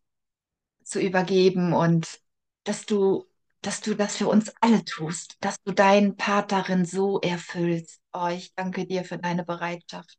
[0.83, 2.21] zu übergeben und
[2.65, 3.27] dass du,
[3.61, 8.01] dass du das für uns alle tust, dass du deinen Part darin so erfüllst.
[8.15, 10.17] Oh, ich danke dir für deine Bereitschaft.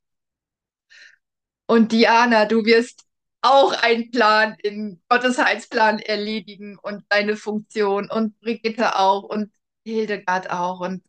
[1.66, 3.07] Und Diana, du wirst
[3.42, 9.52] auch einen Plan in Gottes Heilsplan erledigen und deine Funktion und Brigitte auch und
[9.86, 11.04] Hildegard auch und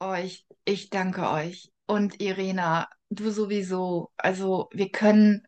[0.00, 0.46] euch.
[0.64, 1.72] Ich danke euch.
[1.86, 4.12] Und Irena, du sowieso.
[4.16, 5.46] Also wir können,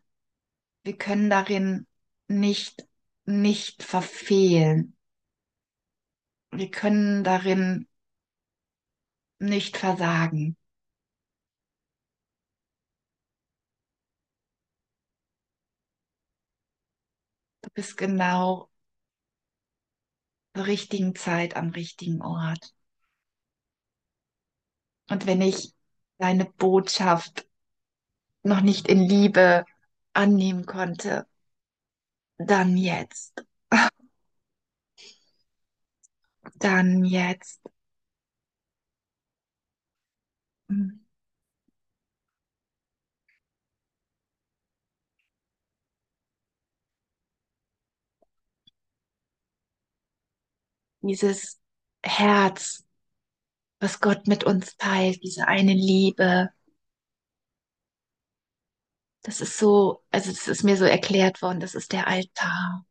[0.84, 1.86] wir können darin
[2.28, 2.86] nicht,
[3.26, 4.96] nicht verfehlen.
[6.52, 7.88] Wir können darin
[9.38, 10.56] nicht versagen.
[17.74, 18.68] Du bist genau
[20.54, 22.72] zur richtigen Zeit am richtigen Ort.
[25.10, 25.74] Und wenn ich
[26.18, 27.46] deine Botschaft
[28.42, 29.64] noch nicht in Liebe
[30.14, 31.26] annehmen konnte,
[32.38, 33.44] dann jetzt.
[36.60, 37.60] Dann jetzt.
[40.70, 40.99] Hm.
[51.02, 51.60] Dieses
[52.02, 52.84] Herz,
[53.80, 56.50] was Gott mit uns teilt, diese eine Liebe.
[59.22, 62.84] Das ist so, also es ist mir so erklärt worden, das ist der Altar.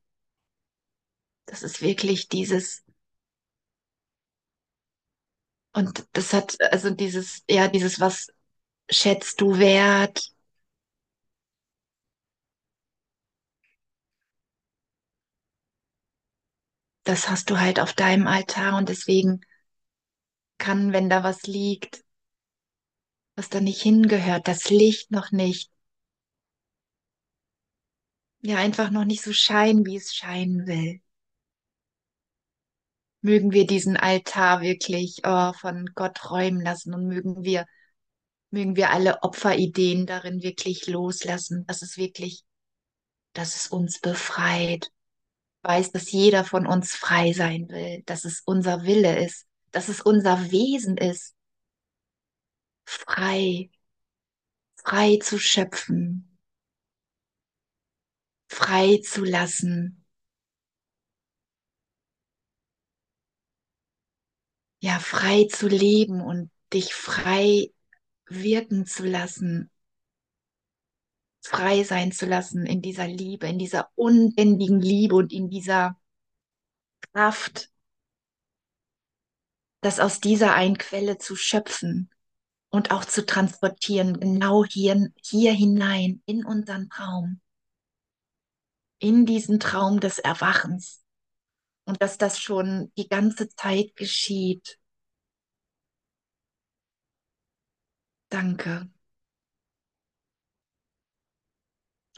[1.47, 2.85] Das ist wirklich dieses,
[5.73, 8.27] und das hat, also dieses, ja, dieses, was
[8.89, 10.31] schätzt du wert?
[17.09, 19.41] Das hast du halt auf deinem Altar und deswegen
[20.59, 22.03] kann, wenn da was liegt,
[23.35, 25.71] was da nicht hingehört, das Licht noch nicht,
[28.41, 31.01] ja, einfach noch nicht so scheinen, wie es scheinen will.
[33.21, 37.65] Mögen wir diesen Altar wirklich oh, von Gott räumen lassen und mögen wir,
[38.51, 42.43] mögen wir alle Opferideen darin wirklich loslassen, dass es wirklich,
[43.33, 44.91] dass es uns befreit.
[45.61, 50.01] Weiß, dass jeder von uns frei sein will, dass es unser Wille ist, dass es
[50.01, 51.35] unser Wesen ist,
[52.85, 53.69] frei,
[54.83, 56.37] frei zu schöpfen,
[58.49, 60.03] frei zu lassen.
[64.81, 67.71] Ja, frei zu leben und dich frei
[68.27, 69.71] wirken zu lassen,
[71.49, 75.99] frei sein zu lassen in dieser Liebe, in dieser unbändigen Liebe und in dieser
[77.11, 77.71] Kraft,
[79.81, 82.11] das aus dieser einen Quelle zu schöpfen
[82.69, 87.41] und auch zu transportieren, genau hier, hier hinein in unseren Traum,
[88.99, 91.03] in diesen Traum des Erwachens.
[91.85, 94.77] Und dass das schon die ganze Zeit geschieht.
[98.29, 98.91] Danke.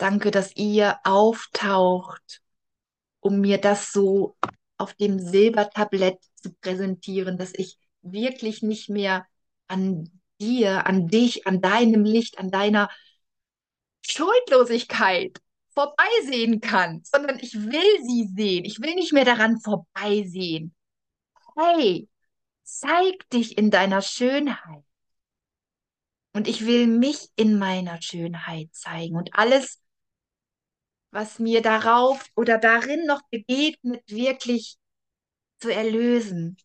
[0.02, 2.42] Danke, dass ihr auftaucht,
[3.20, 4.36] um mir das so
[4.80, 9.28] auf dem Silbertablett zu präsentieren, dass ich wirklich nicht mehr
[9.68, 12.90] an dir, an dich, an deinem Licht, an deiner
[14.04, 15.40] Schuldlosigkeit
[15.76, 18.66] vorbeisehen kann, sondern ich will sie sehen.
[18.66, 20.74] Ich will nicht mehr daran vorbeisehen.
[21.56, 22.10] Hey,
[22.64, 24.84] zeig dich in deiner Schönheit.
[26.34, 29.16] Und ich will mich in meiner Schönheit zeigen.
[29.16, 29.80] Und alles,
[31.12, 34.78] was mir darauf oder darin noch begegnet, wirklich
[35.60, 36.58] zu erlösen,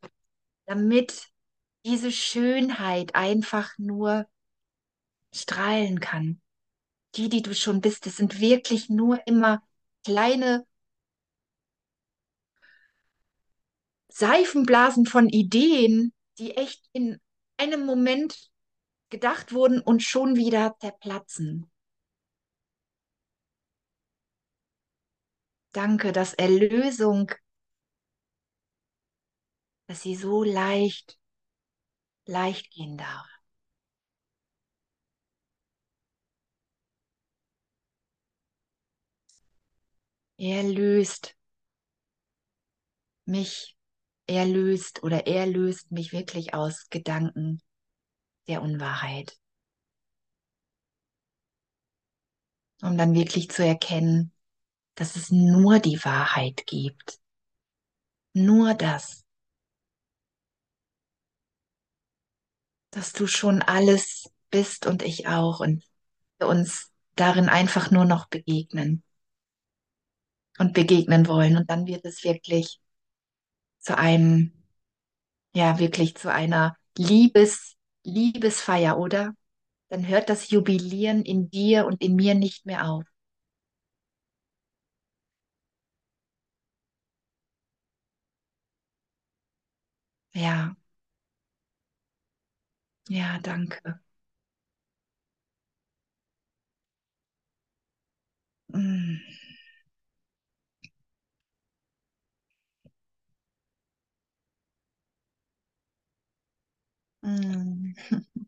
[0.66, 1.28] damit
[1.84, 4.26] diese Schönheit einfach nur
[5.32, 6.40] strahlen kann.
[7.16, 9.62] Die, die du schon bist, das sind wirklich nur immer
[10.04, 10.66] kleine
[14.08, 17.20] Seifenblasen von Ideen, die echt in
[17.58, 18.50] einem Moment
[19.10, 21.70] gedacht wurden und schon wieder zerplatzen.
[25.76, 27.32] Danke, dass Erlösung,
[29.88, 31.18] dass sie so leicht,
[32.24, 33.26] leicht gehen darf.
[40.38, 41.36] Er löst
[43.26, 43.76] mich,
[44.26, 47.60] er löst oder er löst mich wirklich aus Gedanken
[48.48, 49.38] der Unwahrheit.
[52.80, 54.32] Um dann wirklich zu erkennen,
[54.96, 57.20] dass es nur die Wahrheit gibt.
[58.32, 59.24] Nur das.
[62.90, 65.84] Dass du schon alles bist und ich auch und
[66.40, 69.02] uns darin einfach nur noch begegnen
[70.58, 71.56] und begegnen wollen.
[71.56, 72.80] Und dann wird es wirklich
[73.78, 74.52] zu einem,
[75.54, 79.34] ja, wirklich zu einer Liebes, Liebesfeier, oder?
[79.88, 83.04] Dann hört das Jubilieren in dir und in mir nicht mehr auf.
[90.36, 90.76] Ja.
[93.08, 94.00] Ja, danke.
[98.72, 99.20] Mm.
[107.22, 107.94] Mm.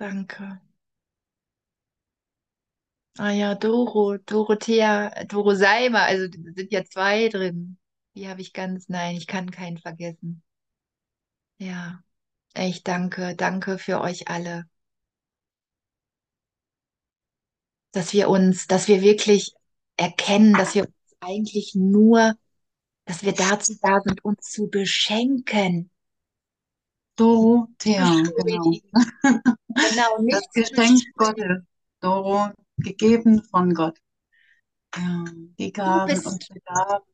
[0.00, 0.60] Danke.
[3.18, 7.78] Ah ja, Doro, Dorothea, Doro Seimer, also sind ja zwei drin.
[8.16, 10.42] Die habe ich ganz, nein, ich kann keinen vergessen.
[11.58, 12.02] Ja,
[12.54, 14.64] echt danke, danke für euch alle,
[17.92, 19.54] dass wir uns, dass wir wirklich
[19.98, 22.34] erkennen, dass wir uns eigentlich nur,
[23.04, 25.90] dass wir dazu da sind, uns zu beschenken.
[27.16, 28.72] Dorothea, genau.
[29.76, 31.02] Genau, Das nicht zu Geschenk.
[31.16, 31.62] Gottes.
[32.00, 33.98] Doro, gegeben von Gott.
[34.96, 35.24] Ja,
[35.58, 37.04] die Gaben und die Gaben.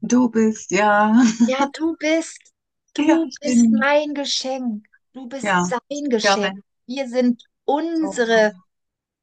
[0.00, 1.12] Du bist, ja.
[1.44, 2.52] ja, du bist,
[2.94, 3.72] du Ja, bist stimmt.
[3.80, 4.86] mein Geschenk.
[5.12, 6.62] Du bist Ja, sein Geschenk.
[6.86, 8.52] Wir sind unsere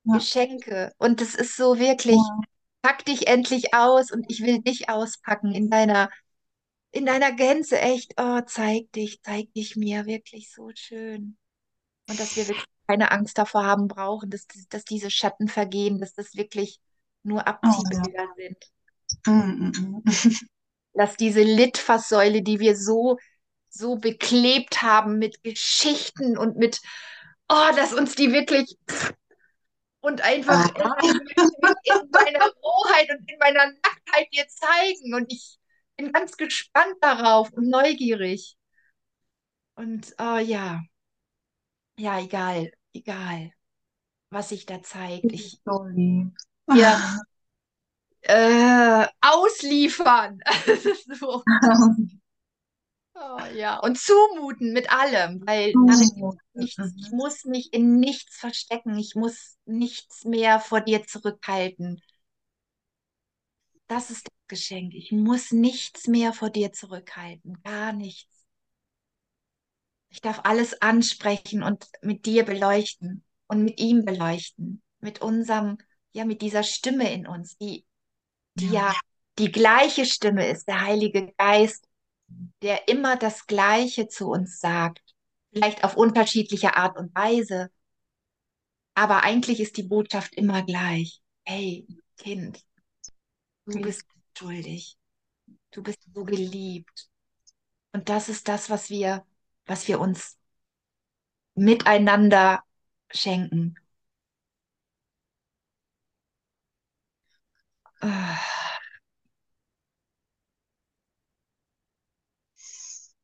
[0.03, 0.93] Ja, Geschenke.
[0.97, 2.17] Und es ist so wirklich,
[2.81, 6.09] pack dich endlich aus und ich will dich auspacken in deiner,
[6.91, 7.79] in deiner Gänze.
[7.79, 10.05] Echt, oh, zeig dich, zeig dich mir.
[10.05, 11.37] Wirklich so schön.
[12.09, 16.13] Und dass wir wirklich keine Angst davor haben brauchen, dass, dass diese Schatten vergehen, dass
[16.13, 16.79] das wirklich
[17.23, 17.45] nur oh.
[17.45, 18.57] Abziehbilder sind.
[19.27, 20.03] Mm, mm, mm.
[20.95, 23.17] Dass diese Litfaßsäule, die wir so,
[23.69, 26.81] so beklebt haben mit Geschichten und mit,
[27.49, 28.77] oh, dass uns die wirklich
[30.05, 31.15] und einfach Ah, mich
[31.83, 35.15] in meiner Rohheit und in meiner Nacktheit dir zeigen.
[35.15, 35.57] Und ich
[35.97, 38.55] bin ganz gespannt darauf und neugierig.
[39.75, 40.81] Und oh, ja,
[41.97, 43.51] ja, egal, egal,
[44.29, 45.31] was sich da zeigt.
[45.31, 46.33] Ich so lieb.
[48.27, 50.39] Äh, ausliefern.
[51.19, 51.43] So.
[53.17, 56.39] Oh, ja, und zumuten mit allem, weil Zumuten.
[56.53, 62.01] nichts, ich muss mich in nichts verstecken, ich muss nichts mehr vor dir zurückhalten.
[63.87, 64.93] Das ist das Geschenk.
[64.93, 68.45] Ich muss nichts mehr vor dir zurückhalten, gar nichts.
[70.09, 75.77] Ich darf alles ansprechen und mit dir beleuchten und mit ihm beleuchten, mit unserem,
[76.13, 77.85] ja, mit dieser Stimme in uns, die,
[78.55, 78.95] die Ja, ja
[79.39, 81.87] die gleiche Stimme ist, der Heilige Geist,
[82.61, 85.01] der immer das Gleiche zu uns sagt,
[85.53, 87.69] vielleicht auf unterschiedliche Art und Weise,
[88.93, 91.21] aber eigentlich ist die Botschaft immer gleich.
[91.43, 91.85] Hey,
[92.17, 92.63] Kind,
[93.65, 94.05] du bist
[94.37, 94.97] schuldig,
[95.71, 97.09] du bist so geliebt.
[97.93, 99.25] Und das ist das, was wir,
[99.65, 100.37] was wir uns
[101.55, 102.63] miteinander
[103.11, 103.75] schenken.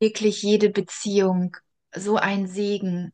[0.02, 1.56] Wirklich jede Beziehung
[1.95, 3.14] so ein Segen,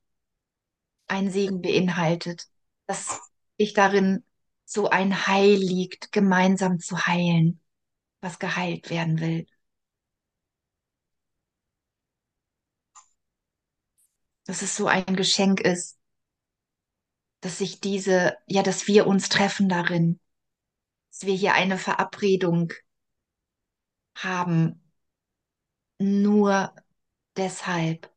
[1.07, 2.47] ein Segen beinhaltet,
[2.85, 3.19] dass
[3.57, 4.23] ich darin
[4.63, 7.61] so ein Heil liegt, gemeinsam zu heilen,
[8.21, 9.47] was geheilt werden will.
[14.45, 15.97] Dass es so ein Geschenk ist,
[17.41, 20.19] dass sich diese, ja, dass wir uns treffen darin,
[21.11, 22.71] dass wir hier eine Verabredung
[24.15, 24.86] haben,
[25.99, 26.73] nur
[27.37, 28.11] deshalb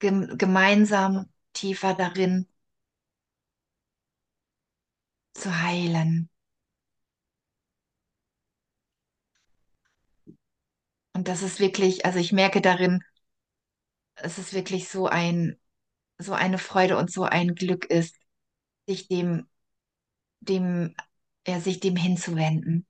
[0.00, 2.48] gem gemeinsam tiefer darin
[5.34, 6.28] zu heilen.
[11.14, 13.02] Und das ist wirklich, also ich merke darin,
[14.16, 15.58] es ist wirklich so ein,
[16.18, 18.16] so eine Freude und so ein Glück ist,
[18.88, 19.48] sich dem,
[20.40, 20.96] dem,
[21.48, 22.86] ja, sich dem hinzuwenden.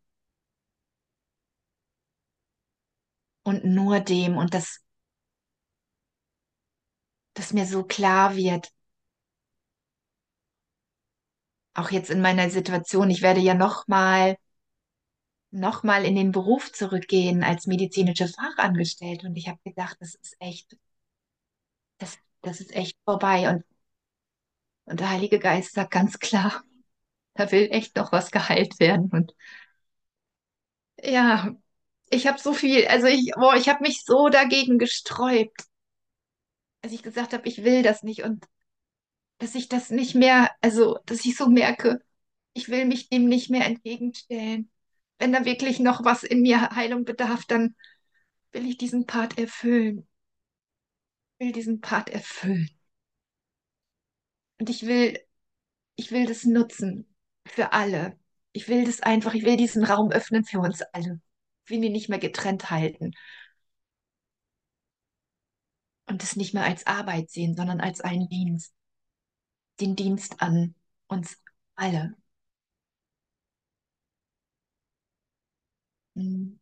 [3.44, 4.80] Und nur dem und das,
[7.34, 8.72] dass mir so klar wird,
[11.74, 14.36] auch jetzt in meiner Situation, ich werde ja noch mal,
[15.52, 19.26] noch mal in den Beruf zurückgehen als medizinische Fachangestellte.
[19.26, 20.76] Und ich habe gedacht, das ist echt,
[21.98, 23.48] das, das ist echt vorbei.
[23.50, 23.64] Und,
[24.86, 26.62] und der Heilige Geist sagt ganz klar,
[27.34, 29.10] da will echt noch was geheilt werden.
[29.12, 29.34] Und
[31.02, 31.54] ja,
[32.14, 35.64] ich habe so viel, also ich, boah, ich habe mich so dagegen gesträubt,
[36.82, 38.44] als ich gesagt habe, ich will das nicht und
[39.38, 42.00] dass ich das nicht mehr, also dass ich so merke,
[42.54, 44.70] ich will mich dem nicht mehr entgegenstellen.
[45.18, 47.74] Wenn da wirklich noch was in mir Heilung bedarf, dann
[48.52, 50.06] will ich diesen Part erfüllen.
[51.38, 52.70] Ich will diesen Part erfüllen.
[54.58, 55.18] Und ich will,
[55.96, 57.14] ich will das nutzen
[57.46, 58.18] für alle.
[58.52, 61.20] Ich will das einfach, ich will diesen Raum öffnen für uns alle.
[61.66, 63.12] Will ihn nicht mehr getrennt halten
[66.06, 68.74] und es nicht mehr als Arbeit sehen, sondern als einen Dienst.
[69.78, 70.74] Den Dienst an
[71.06, 71.40] uns
[71.76, 72.16] alle.
[76.16, 76.54] Hm.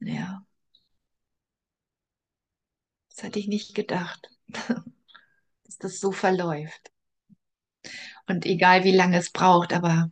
[0.00, 0.44] Ja,
[3.10, 4.30] das hatte ich nicht gedacht,
[5.64, 6.92] dass das so verläuft.
[8.26, 10.10] Und egal wie lange es braucht, aber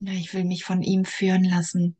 [0.00, 1.96] ich will mich von ihm führen lassen,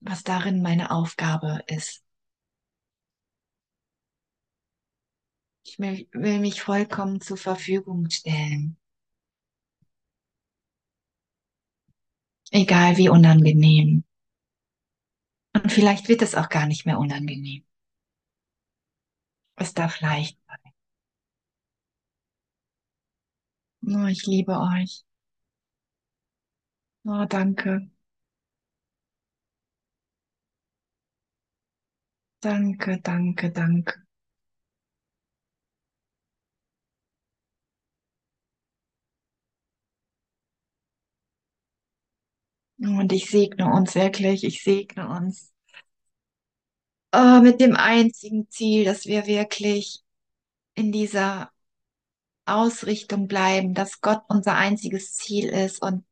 [0.00, 2.04] was darin meine Aufgabe ist.
[5.66, 8.76] Ich will, will mich vollkommen zur Verfügung stellen.
[12.50, 14.04] Egal wie unangenehm.
[15.54, 17.64] Und vielleicht wird es auch gar nicht mehr unangenehm.
[19.56, 20.72] Es darf leicht sein.
[23.86, 25.04] Oh, ich liebe euch.
[27.06, 27.88] Oh, danke.
[32.44, 33.94] Danke, danke, danke.
[42.78, 45.52] Und ich segne uns wirklich, ich segne uns
[47.12, 50.02] oh, mit dem einzigen Ziel, dass wir wirklich
[50.74, 51.52] in dieser
[52.46, 56.04] Ausrichtung bleiben, dass Gott unser einziges Ziel ist und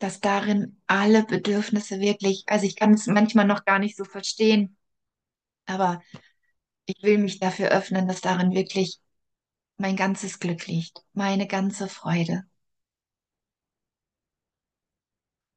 [0.00, 4.78] dass darin alle Bedürfnisse wirklich, also ich kann es manchmal noch gar nicht so verstehen,
[5.66, 6.02] aber
[6.86, 9.00] ich will mich dafür öffnen, dass darin wirklich
[9.78, 12.44] mein ganzes Glück liegt, meine ganze Freude.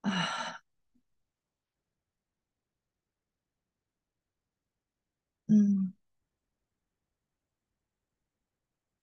[0.03, 0.61] Ah,
[5.49, 5.93] mm.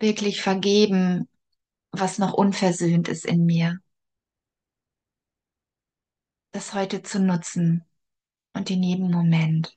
[0.01, 1.28] Wirklich vergeben,
[1.93, 3.80] was noch unversöhnt ist in mir.
[6.53, 7.84] Das heute zu nutzen
[8.55, 9.76] und in jedem Moment.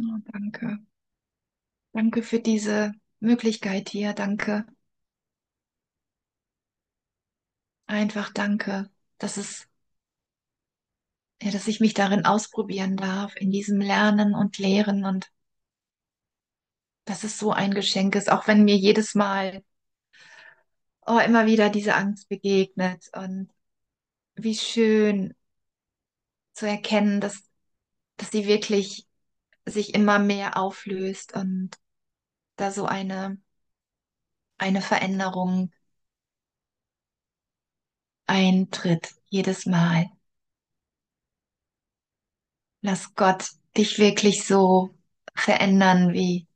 [0.00, 0.78] Oh, danke.
[1.92, 4.12] Danke für diese Möglichkeit hier.
[4.14, 4.66] Danke.
[7.86, 9.68] Einfach danke, dass es,
[11.42, 15.30] ja, dass ich mich darin ausprobieren darf, in diesem Lernen und Lehren und
[17.04, 19.64] dass es so ein Geschenk ist, auch wenn mir jedes Mal,
[21.06, 23.50] oh, immer wieder diese Angst begegnet und
[24.36, 25.34] wie schön
[26.52, 27.42] zu erkennen, dass,
[28.16, 29.06] dass sie wirklich
[29.66, 31.79] sich immer mehr auflöst und
[32.60, 33.38] da so eine,
[34.58, 35.72] eine Veränderung
[38.26, 40.06] eintritt, jedes Mal.
[42.82, 44.90] Lass Gott dich wirklich so
[45.34, 46.46] verändern, wie,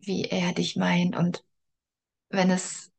[0.00, 1.16] wie er dich meint.
[1.16, 1.44] Und
[2.30, 2.92] wenn es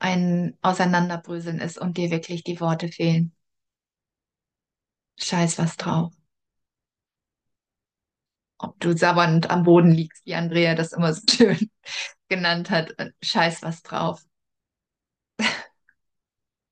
[0.00, 3.34] ein Auseinanderbröseln ist und dir wirklich die Worte fehlen,
[5.18, 6.12] Scheiß was drauf.
[8.58, 11.70] Ob du sabbernd am Boden liegst, wie Andrea das immer so schön
[12.28, 12.94] genannt hat.
[13.22, 14.22] Scheiß was drauf.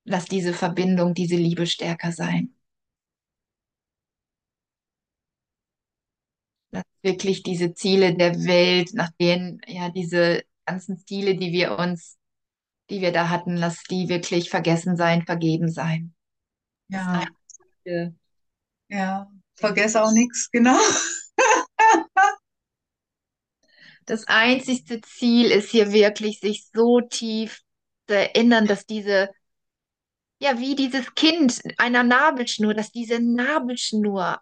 [0.05, 2.55] Lass diese Verbindung, diese Liebe stärker sein.
[6.71, 12.19] Lass wirklich diese Ziele der Welt, nach denen, ja, diese ganzen Ziele, die wir uns,
[12.91, 16.15] die wir da hatten, lass die wirklich vergessen sein, vergeben sein.
[16.89, 17.25] Ja,
[18.89, 19.31] ja.
[19.57, 20.79] Vergesse auch nichts, genau.
[24.07, 27.61] Das einzigste Ziel ist hier wirklich, sich so tief
[28.09, 29.31] zu erinnern, dass diese,
[30.39, 34.41] ja, wie dieses Kind einer Nabelschnur, dass diese Nabelschnur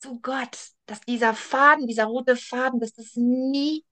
[0.00, 3.84] zu Gott, dass dieser Faden, dieser rote Faden, dass das nie,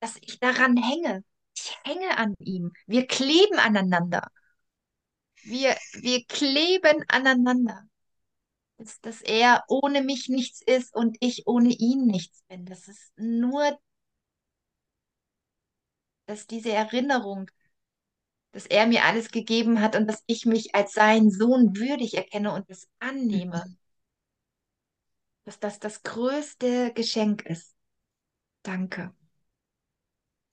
[0.00, 1.24] dass ich daran hänge.
[1.56, 2.72] Ich hänge an ihm.
[2.86, 4.28] Wir kleben aneinander.
[5.42, 7.84] Wir, wir kleben aneinander.
[8.76, 12.64] Dass, dass er ohne mich nichts ist und ich ohne ihn nichts bin.
[12.64, 13.76] Das ist nur,
[16.28, 17.50] dass diese Erinnerung,
[18.52, 22.52] dass er mir alles gegeben hat und dass ich mich als sein Sohn würdig erkenne
[22.52, 23.64] und es annehme,
[25.44, 27.74] dass das das größte Geschenk ist.
[28.64, 29.14] Danke.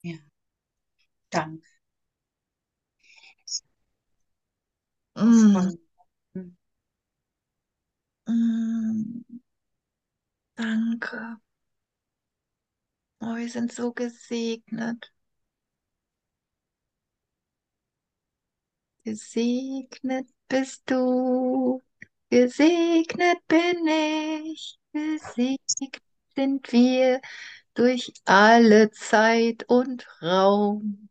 [0.03, 0.15] Ja,
[1.29, 1.67] danke.
[5.15, 5.71] Mm, war,
[8.27, 9.23] mm,
[10.57, 11.39] danke.
[13.21, 15.11] Oh, wir sind so gesegnet.
[19.05, 21.81] Gesegnet bist du,
[22.29, 26.01] gesegnet bin ich, gesegnet
[26.35, 27.21] sind wir
[27.75, 31.09] durch alle Zeit und Raum.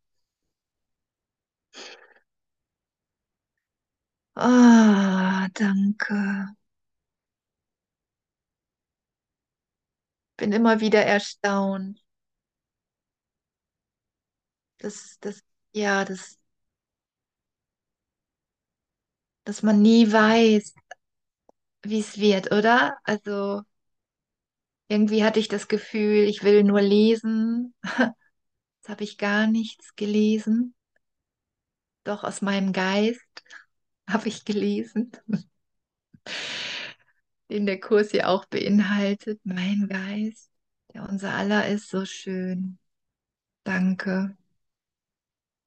[4.37, 6.15] Ah, danke.
[10.39, 12.01] Bin immer wieder erstaunt,
[14.79, 15.43] dass, dass,
[15.73, 16.39] ja, dass,
[19.45, 20.75] dass man nie weiß,
[21.85, 22.97] wie es wird, oder?
[23.05, 23.63] Also
[24.89, 27.75] irgendwie hatte ich das Gefühl, ich will nur lesen.
[28.79, 30.75] Jetzt habe ich gar nichts gelesen.
[32.05, 33.21] Doch aus meinem Geist
[34.09, 35.13] habe ich gelesen,
[37.51, 39.41] den der Kurs hier auch beinhaltet.
[39.45, 40.51] Mein Geist,
[40.93, 42.79] der unser aller ist, so schön.
[43.65, 44.37] Danke.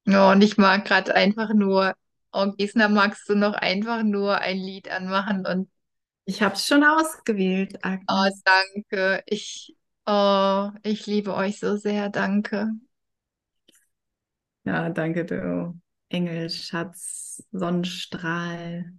[0.06, 1.94] Ja, und ich mag gerade einfach nur,
[2.38, 5.68] oh, Gisela, magst du noch einfach nur ein Lied anmachen und
[6.26, 7.78] Ich habe es schon ausgewählt,
[8.08, 8.44] oh, Agnes.
[8.44, 9.22] danke.
[9.26, 9.76] Ich,
[10.06, 12.08] oh, ich liebe euch so sehr.
[12.10, 12.70] Danke.
[14.64, 15.80] Ja, danke, du
[16.10, 18.92] Engel, Schatz, Sonnenstrahl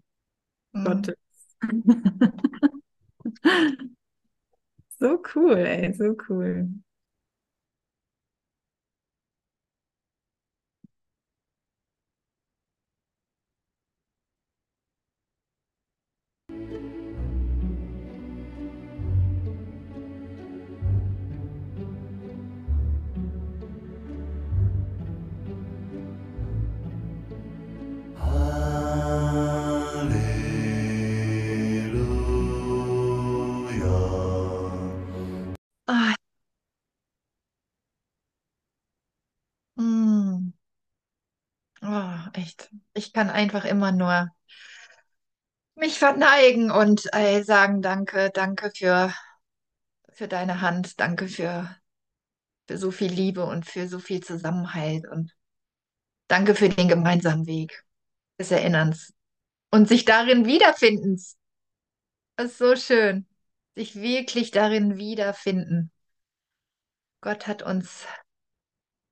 [0.75, 0.83] Mm.
[0.83, 1.15] Gottes.
[4.99, 6.67] So cool, ey, so cool.
[42.49, 42.71] Echt.
[42.95, 44.31] Ich kann einfach immer nur
[45.75, 49.13] mich verneigen und äh, sagen, danke, danke für,
[50.13, 51.75] für deine Hand, danke für,
[52.67, 55.31] für so viel Liebe und für so viel Zusammenhalt und
[56.27, 57.85] danke für den gemeinsamen Weg
[58.39, 59.13] des Erinnerns
[59.69, 61.37] und sich darin wiederfindens.
[62.35, 63.27] Das ist so schön,
[63.75, 65.91] sich wirklich darin wiederfinden.
[67.21, 68.07] Gott hat uns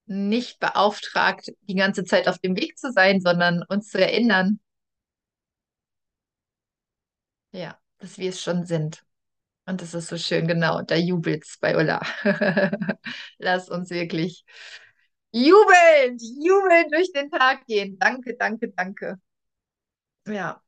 [0.08, 4.60] nicht beauftragt, die ganze Zeit auf dem Weg zu sein, sondern uns zu erinnern,
[7.52, 9.04] ja, dass wir es schon sind.
[9.66, 10.82] Und das ist so schön, genau.
[10.84, 12.02] Da jubelt's bei Ulla.
[13.40, 14.46] Lass uns wirklich
[15.32, 17.98] jubelnd, jubelnd durch den Tag gehen.
[18.00, 19.20] Danke, danke, danke.
[20.26, 20.62] Ja,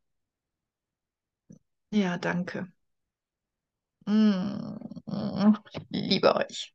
[1.92, 2.72] ja, danke.
[4.08, 4.76] Mm,
[5.72, 6.74] ich liebe euch.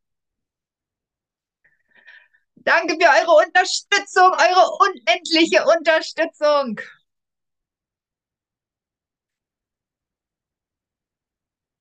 [2.65, 6.81] Danke für eure Unterstützung, eure unendliche Unterstützung.